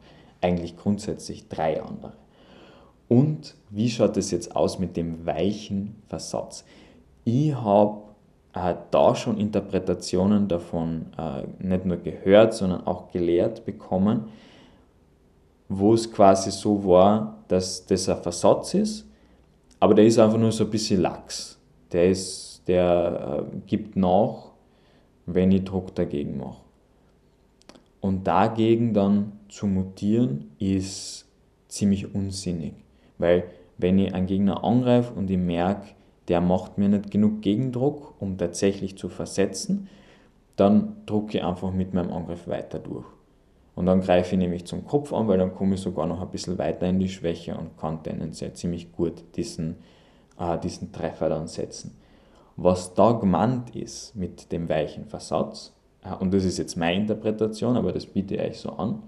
eigentlich 0.40 0.76
grundsätzlich 0.76 1.48
drei 1.48 1.82
andere. 1.82 2.12
Und 3.08 3.54
wie 3.70 3.90
schaut 3.90 4.16
es 4.16 4.30
jetzt 4.30 4.56
aus 4.56 4.78
mit 4.78 4.96
dem 4.96 5.26
weichen 5.26 6.02
Versatz? 6.08 6.64
Ich 7.24 7.54
habe 7.54 8.02
äh, 8.54 8.74
da 8.90 9.14
schon 9.14 9.38
Interpretationen 9.38 10.48
davon 10.48 11.06
äh, 11.18 11.44
nicht 11.58 11.84
nur 11.84 11.98
gehört, 11.98 12.54
sondern 12.54 12.86
auch 12.86 13.10
gelehrt 13.12 13.64
bekommen, 13.64 14.28
wo 15.78 15.94
es 15.94 16.10
quasi 16.10 16.50
so 16.50 16.84
war, 16.87 17.44
dass 17.48 17.84
das 17.87 18.08
ein 18.08 18.22
Versatz 18.22 18.74
ist, 18.74 19.06
aber 19.80 19.94
der 19.94 20.06
ist 20.06 20.18
einfach 20.18 20.38
nur 20.38 20.52
so 20.52 20.64
ein 20.64 20.70
bisschen 20.70 21.00
lax. 21.00 21.58
Der 21.92 22.10
ist 22.10 22.54
der 22.66 23.46
äh, 23.52 23.56
gibt 23.66 23.96
nach, 23.96 24.52
wenn 25.26 25.52
ich 25.52 25.64
Druck 25.64 25.94
dagegen 25.94 26.38
mache. 26.38 26.62
Und 28.00 28.26
dagegen 28.26 28.92
dann 28.94 29.32
zu 29.48 29.66
mutieren 29.66 30.50
ist 30.58 31.26
ziemlich 31.68 32.14
unsinnig, 32.14 32.74
weil 33.18 33.44
wenn 33.78 33.98
ich 33.98 34.14
einen 34.14 34.26
Gegner 34.26 34.62
angreife 34.62 35.12
und 35.14 35.30
ich 35.30 35.38
merke, 35.38 35.88
der 36.28 36.40
macht 36.40 36.78
mir 36.78 36.88
nicht 36.88 37.10
genug 37.10 37.42
Gegendruck, 37.42 38.14
um 38.20 38.38
tatsächlich 38.38 38.96
zu 38.96 39.08
versetzen, 39.08 39.88
dann 40.56 40.96
drucke 41.06 41.38
ich 41.38 41.44
einfach 41.44 41.72
mit 41.72 41.92
meinem 41.92 42.12
Angriff 42.12 42.46
weiter 42.46 42.78
durch. 42.78 43.06
Und 43.74 43.87
dann 43.87 44.00
greife 44.00 44.34
ich 44.34 44.38
nämlich 44.38 44.66
zum 44.66 44.87
Kopf 44.87 45.12
an, 45.12 45.26
weil 45.26 45.38
dann 45.38 45.54
komme 45.54 45.74
ich 45.74 45.80
sogar 45.80 46.06
noch 46.06 46.20
ein 46.20 46.30
bisschen 46.30 46.58
weiter 46.58 46.87
in 46.87 47.00
die 47.00 47.08
Schwäche 47.08 47.56
und 47.56 47.76
kann 47.76 48.02
tendenziell 48.02 48.52
ziemlich 48.52 48.92
gut 48.92 49.24
diesen, 49.37 49.76
äh, 50.38 50.58
diesen 50.58 50.92
Treffer 50.92 51.28
dann 51.28 51.48
setzen. 51.48 51.96
Was 52.56 52.94
da 52.94 53.12
gemeint 53.12 53.74
ist 53.74 54.14
mit 54.14 54.52
dem 54.52 54.68
weichen 54.68 55.06
Versatz, 55.06 55.72
äh, 56.04 56.14
und 56.14 56.32
das 56.32 56.44
ist 56.44 56.58
jetzt 56.58 56.76
meine 56.76 57.00
Interpretation, 57.00 57.76
aber 57.76 57.92
das 57.92 58.06
biete 58.06 58.37
ich 58.37 58.40
euch 58.40 58.60
so 58.60 58.70
an, 58.70 59.02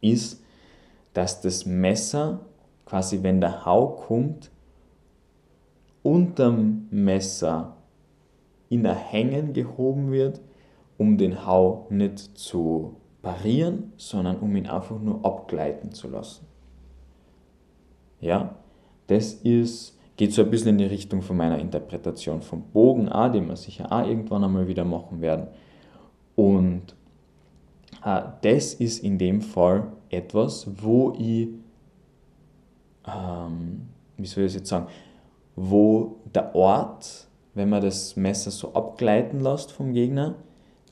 ist, 0.00 0.42
dass 1.12 1.42
das 1.42 1.66
Messer 1.66 2.40
quasi, 2.86 3.22
wenn 3.22 3.40
der 3.40 3.66
Hau 3.66 3.88
kommt, 3.88 4.50
unterm 6.02 6.88
Messer 6.90 7.76
in 8.70 8.86
ein 8.86 8.96
Hängen 8.96 9.52
gehoben 9.52 10.12
wird, 10.12 10.40
um 10.96 11.18
den 11.18 11.44
Hau 11.44 11.86
nicht 11.90 12.38
zu 12.38 12.96
parieren, 13.22 13.92
sondern 13.96 14.38
um 14.38 14.54
ihn 14.56 14.66
einfach 14.66 14.98
nur 14.98 15.24
abgleiten 15.24 15.92
zu 15.92 16.08
lassen. 16.08 16.46
Ja, 18.20 18.56
das 19.06 19.34
ist 19.34 19.98
geht 20.20 20.34
so 20.34 20.42
ein 20.42 20.50
bisschen 20.50 20.72
in 20.72 20.78
die 20.78 20.84
Richtung 20.84 21.22
von 21.22 21.34
meiner 21.34 21.58
Interpretation 21.58 22.42
vom 22.42 22.60
Bogen 22.74 23.08
auch, 23.08 23.32
den 23.32 23.48
wir 23.48 23.56
sicher 23.56 23.90
auch 23.90 24.06
irgendwann 24.06 24.44
einmal 24.44 24.68
wieder 24.68 24.84
machen 24.84 25.22
werden. 25.22 25.46
Und 26.36 26.94
äh, 28.04 28.20
das 28.42 28.74
ist 28.74 29.02
in 29.02 29.16
dem 29.16 29.40
Fall 29.40 29.90
etwas, 30.10 30.66
wo 30.82 31.14
ich, 31.18 31.48
ähm, 33.06 33.88
wie 34.18 34.26
soll 34.26 34.44
ich 34.44 34.48
es 34.48 34.56
jetzt 34.56 34.68
sagen, 34.68 34.88
wo 35.56 36.16
der 36.34 36.54
Ort, 36.54 37.26
wenn 37.54 37.70
man 37.70 37.80
das 37.80 38.14
Messer 38.14 38.50
so 38.50 38.74
abgleiten 38.74 39.40
lässt 39.40 39.72
vom 39.72 39.94
Gegner, 39.94 40.34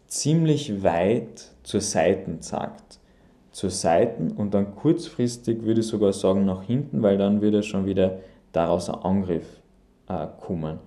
ziemlich 0.09 0.83
weit 0.83 1.53
zur 1.63 1.81
Seiten 1.81 2.41
zeigt. 2.41 2.99
Zur 3.53 3.71
Seiten 3.71 4.33
und 4.33 4.55
dann 4.55 4.75
kurzfristig 4.75 5.63
würde 5.63 5.81
ich 5.81 5.87
sogar 5.87 6.13
sagen 6.13 6.45
nach 6.45 6.63
hinten, 6.63 7.03
weil 7.03 7.19
dann 7.19 7.41
würde 7.41 7.63
schon 7.63 7.87
wieder 7.87 8.19
daraus 8.53 8.89
ein 8.89 8.97
Angriff 9.03 9.61
äh, 10.09 10.27
kommen. 10.41 10.79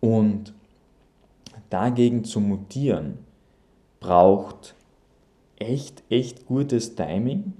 Und 0.00 0.52
dagegen 1.68 2.24
zu 2.24 2.40
mutieren 2.40 3.18
braucht 4.00 4.74
echt, 5.56 6.02
echt 6.10 6.46
gutes 6.46 6.94
Timing 6.96 7.52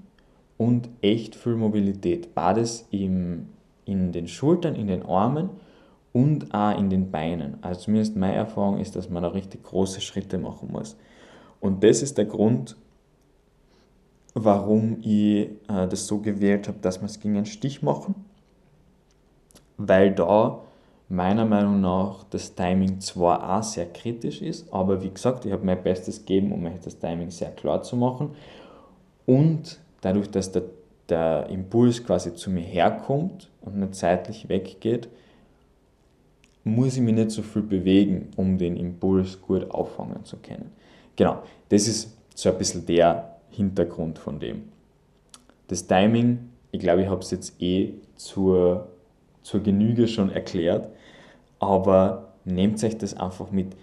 und 0.57 0.89
echt 1.01 1.35
viel 1.35 1.55
Mobilität. 1.55 2.35
Beides 2.35 2.87
im, 2.91 3.47
in 3.85 4.11
den 4.11 4.27
Schultern, 4.27 4.75
in 4.75 4.87
den 4.87 5.03
Armen 5.03 5.49
und 6.13 6.53
auch 6.53 6.77
in 6.77 6.89
den 6.89 7.11
Beinen. 7.11 7.57
Also 7.61 7.81
zumindest 7.81 8.15
meine 8.15 8.35
Erfahrung 8.35 8.79
ist, 8.79 8.95
dass 8.95 9.09
man 9.09 9.23
da 9.23 9.29
richtig 9.29 9.63
große 9.63 10.01
Schritte 10.01 10.37
machen 10.37 10.69
muss. 10.71 10.97
Und 11.59 11.83
das 11.83 12.01
ist 12.01 12.17
der 12.17 12.25
Grund, 12.25 12.75
warum 14.33 14.97
ich 15.01 15.49
äh, 15.67 15.87
das 15.87 16.07
so 16.07 16.19
gewählt 16.19 16.67
habe, 16.67 16.79
dass 16.81 17.01
wir 17.01 17.05
es 17.05 17.19
gegen 17.19 17.37
einen 17.37 17.45
Stich 17.45 17.81
machen 17.81 18.15
weil 19.87 20.11
da 20.11 20.61
meiner 21.09 21.45
Meinung 21.45 21.81
nach 21.81 22.23
das 22.29 22.55
Timing 22.55 22.99
zwar 23.01 23.57
auch 23.57 23.63
sehr 23.63 23.87
kritisch 23.87 24.41
ist, 24.41 24.71
aber 24.73 25.03
wie 25.03 25.09
gesagt, 25.09 25.45
ich 25.45 25.51
habe 25.51 25.65
mein 25.65 25.81
Bestes 25.83 26.19
gegeben, 26.19 26.53
um 26.53 26.65
euch 26.65 26.79
das 26.83 26.97
Timing 26.97 27.31
sehr 27.31 27.51
klar 27.51 27.81
zu 27.81 27.97
machen. 27.97 28.31
Und 29.25 29.79
dadurch, 30.01 30.31
dass 30.31 30.51
der, 30.51 30.63
der 31.09 31.47
Impuls 31.49 32.03
quasi 32.03 32.33
zu 32.33 32.49
mir 32.49 32.61
herkommt 32.61 33.49
und 33.61 33.77
nicht 33.77 33.95
zeitlich 33.95 34.47
weggeht, 34.47 35.09
muss 36.63 36.95
ich 36.95 37.01
mich 37.01 37.15
nicht 37.15 37.31
so 37.31 37.41
viel 37.41 37.63
bewegen, 37.63 38.29
um 38.35 38.57
den 38.57 38.77
Impuls 38.77 39.41
gut 39.41 39.69
auffangen 39.71 40.23
zu 40.25 40.37
können. 40.37 40.71
Genau, 41.15 41.43
das 41.69 41.87
ist 41.87 42.17
so 42.35 42.49
ein 42.49 42.57
bisschen 42.57 42.85
der 42.85 43.37
Hintergrund 43.49 44.19
von 44.19 44.39
dem. 44.39 44.63
Das 45.67 45.87
Timing, 45.87 46.49
ich 46.71 46.79
glaube, 46.79 47.01
ich 47.01 47.07
habe 47.07 47.21
es 47.21 47.31
jetzt 47.31 47.61
eh 47.61 47.93
zur 48.15 48.87
zur 49.43 49.61
Genüge 49.61 50.07
schon 50.07 50.31
erklärt, 50.31 50.89
aber 51.59 52.33
nehmt 52.45 52.83
euch 52.83 52.97
das 52.97 53.15
einfach 53.15 53.51
mit 53.51 53.75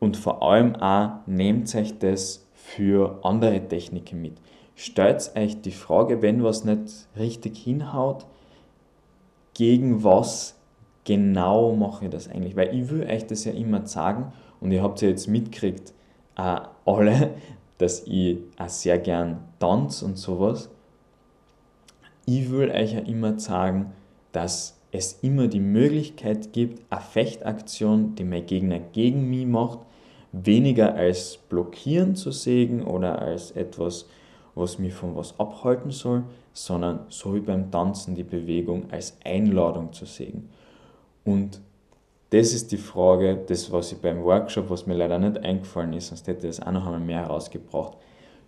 und 0.00 0.16
vor 0.16 0.42
allem 0.42 0.76
auch 0.76 1.26
nehmt 1.26 1.74
euch 1.74 1.98
das 1.98 2.46
für 2.54 3.20
andere 3.22 3.60
Techniken 3.68 4.20
mit. 4.20 4.34
Stellt 4.74 5.32
euch 5.36 5.60
die 5.60 5.70
Frage, 5.70 6.22
wenn 6.22 6.42
was 6.42 6.64
nicht 6.64 7.06
richtig 7.16 7.58
hinhaut, 7.58 8.26
gegen 9.54 10.02
was 10.02 10.56
genau 11.04 11.74
mache 11.74 12.06
ich 12.06 12.10
das 12.10 12.28
eigentlich? 12.28 12.56
Weil 12.56 12.74
ich 12.74 12.90
will 12.90 13.04
euch 13.04 13.26
das 13.26 13.44
ja 13.44 13.52
immer 13.52 13.86
sagen 13.86 14.32
und 14.60 14.72
ihr 14.72 14.82
habt 14.82 15.00
ja 15.02 15.08
jetzt 15.08 15.28
mitgekriegt, 15.28 15.92
äh, 16.36 16.60
alle, 16.84 17.34
dass 17.78 18.06
ich 18.06 18.38
auch 18.58 18.68
sehr 18.68 18.98
gern 18.98 19.44
tanze 19.58 20.04
und 20.04 20.16
sowas. 20.16 20.70
Ich 22.26 22.50
will 22.50 22.70
euch 22.70 22.94
ja 22.94 23.00
immer 23.00 23.38
sagen, 23.38 23.92
dass 24.32 24.80
es 24.92 25.18
immer 25.22 25.48
die 25.48 25.60
Möglichkeit 25.60 26.52
gibt, 26.52 26.80
eine 26.90 27.00
Fechtaktion, 27.00 28.14
die 28.14 28.24
mein 28.24 28.46
Gegner 28.46 28.78
gegen 28.78 29.28
mich 29.28 29.46
macht, 29.46 29.80
weniger 30.32 30.94
als 30.94 31.36
blockieren 31.48 32.16
zu 32.16 32.30
sehen 32.30 32.82
oder 32.82 33.20
als 33.20 33.50
etwas, 33.50 34.06
was 34.54 34.78
mich 34.78 34.94
von 34.94 35.16
was 35.16 35.38
abhalten 35.38 35.90
soll, 35.90 36.22
sondern 36.52 37.00
so 37.08 37.34
wie 37.34 37.40
beim 37.40 37.70
Tanzen 37.70 38.14
die 38.14 38.22
Bewegung 38.22 38.90
als 38.90 39.16
Einladung 39.24 39.92
zu 39.92 40.06
sehen. 40.06 40.48
Und 41.24 41.60
das 42.30 42.52
ist 42.52 42.72
die 42.72 42.76
Frage, 42.76 43.36
das, 43.46 43.70
was 43.72 43.92
ich 43.92 43.98
beim 43.98 44.22
Workshop, 44.24 44.68
was 44.68 44.86
mir 44.86 44.94
leider 44.94 45.18
nicht 45.18 45.38
eingefallen 45.38 45.92
ist, 45.92 46.08
sonst 46.08 46.26
hätte 46.26 46.46
ich 46.46 46.56
das 46.56 46.66
auch 46.66 46.72
noch 46.72 46.84
einmal 46.84 47.00
mehr 47.00 47.20
herausgebracht. 47.20 47.96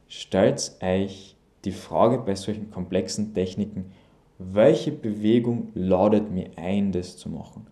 Stellt 0.08 0.76
euch 0.82 1.36
die 1.64 1.72
Frage 1.72 2.18
bei 2.18 2.34
solchen 2.34 2.70
komplexen 2.70 3.32
Techniken, 3.32 3.92
welche 4.38 4.92
Bewegung 4.92 5.68
ladet 5.74 6.30
mir 6.30 6.50
ein, 6.56 6.92
das 6.92 7.16
zu 7.16 7.30
machen? 7.30 7.66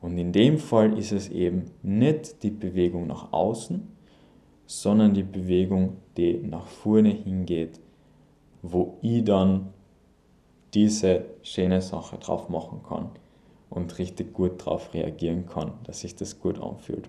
Und 0.00 0.18
in 0.18 0.32
dem 0.32 0.58
Fall 0.58 0.96
ist 0.98 1.12
es 1.12 1.30
eben 1.30 1.64
nicht 1.82 2.42
die 2.42 2.50
Bewegung 2.50 3.06
nach 3.06 3.32
außen, 3.32 3.88
sondern 4.66 5.14
die 5.14 5.22
Bewegung, 5.22 5.96
die 6.16 6.34
nach 6.38 6.66
vorne 6.66 7.10
hingeht, 7.10 7.80
wo 8.62 8.98
ich 9.02 9.24
dann 9.24 9.72
diese 10.74 11.24
schöne 11.42 11.80
Sache 11.80 12.18
drauf 12.18 12.48
machen 12.48 12.82
kann 12.86 13.10
und 13.74 13.98
richtig 13.98 14.32
gut 14.32 14.60
darauf 14.60 14.94
reagieren 14.94 15.46
kann, 15.46 15.72
dass 15.84 16.00
sich 16.00 16.16
das 16.16 16.38
gut 16.40 16.60
anfühlt. 16.60 17.08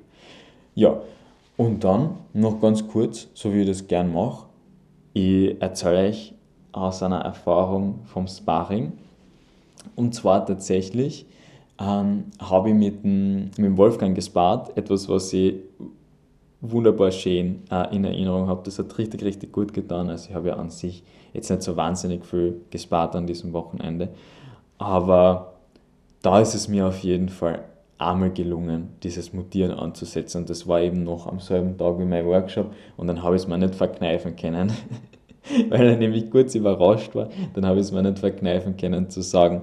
Ja, 0.74 1.02
und 1.58 1.84
dann 1.84 2.18
noch 2.34 2.60
ganz 2.60 2.88
kurz, 2.88 3.28
so 3.34 3.54
wie 3.54 3.62
ich 3.62 3.68
das 3.68 3.88
gern 3.88 4.14
mache, 4.14 4.48
ich 5.14 5.62
erzähle 5.62 6.10
euch 6.10 6.34
aus 6.74 7.02
einer 7.02 7.22
Erfahrung 7.22 8.00
vom 8.06 8.28
Sparring. 8.28 8.92
Und 9.96 10.14
zwar 10.14 10.46
tatsächlich 10.46 11.26
ähm, 11.80 12.26
habe 12.40 12.70
ich 12.70 12.76
mit 12.76 13.04
dem, 13.04 13.46
mit 13.46 13.60
dem 13.60 13.78
Wolfgang 13.78 14.14
gespart, 14.14 14.76
etwas, 14.78 15.08
was 15.08 15.32
ich 15.32 15.56
wunderbar 16.60 17.12
schön 17.12 17.64
äh, 17.72 17.96
in 17.96 18.04
Erinnerung 18.04 18.48
habe. 18.48 18.62
Das 18.64 18.78
hat 18.80 18.98
richtig, 18.98 19.24
richtig 19.24 19.52
gut 19.54 19.74
getan. 19.74 20.10
Also 20.10 20.30
ich 20.30 20.36
habe 20.36 20.50
ja 20.50 20.56
an 20.56 20.70
sich 20.70 21.04
jetzt 21.34 21.50
nicht 21.50 21.64
so 21.64 21.76
wahnsinnig 21.78 22.26
viel 22.26 22.62
gespart 22.70 23.16
an 23.16 23.28
diesem 23.28 23.54
Wochenende, 23.54 24.10
aber 24.78 25.55
da 26.26 26.40
ist 26.40 26.56
es 26.56 26.68
mir 26.68 26.88
auf 26.88 27.00
jeden 27.00 27.30
Fall 27.30 27.66
einmal 28.00 28.32
gelungen, 28.32 28.90
dieses 29.04 29.32
Mutieren 29.32 29.72
anzusetzen. 29.72 30.40
Und 30.40 30.50
das 30.50 30.68
war 30.68 30.82
eben 30.82 31.04
noch 31.04 31.28
am 31.28 31.40
selben 31.40 31.78
Tag 31.78 32.00
wie 32.00 32.06
mein 32.06 32.26
Workshop 32.26 32.74
und 32.98 33.08
dann 33.08 33.22
habe 33.22 33.36
ich 33.36 33.44
es 33.44 33.48
mir 33.48 33.60
nicht 33.60 33.76
verkneifen 33.76 34.36
können, 34.36 34.72
weil 35.70 35.88
er 35.88 35.98
nämlich 35.98 36.32
kurz 36.32 36.56
überrascht 36.56 37.14
war. 37.14 37.30
Dann 37.54 37.66
habe 37.68 37.80
ich 37.80 37.86
es 37.86 37.92
mir 37.92 38.02
nicht 38.02 38.18
verkneifen 38.18 38.76
können 38.76 39.10
zu 39.10 39.22
sagen, 39.22 39.62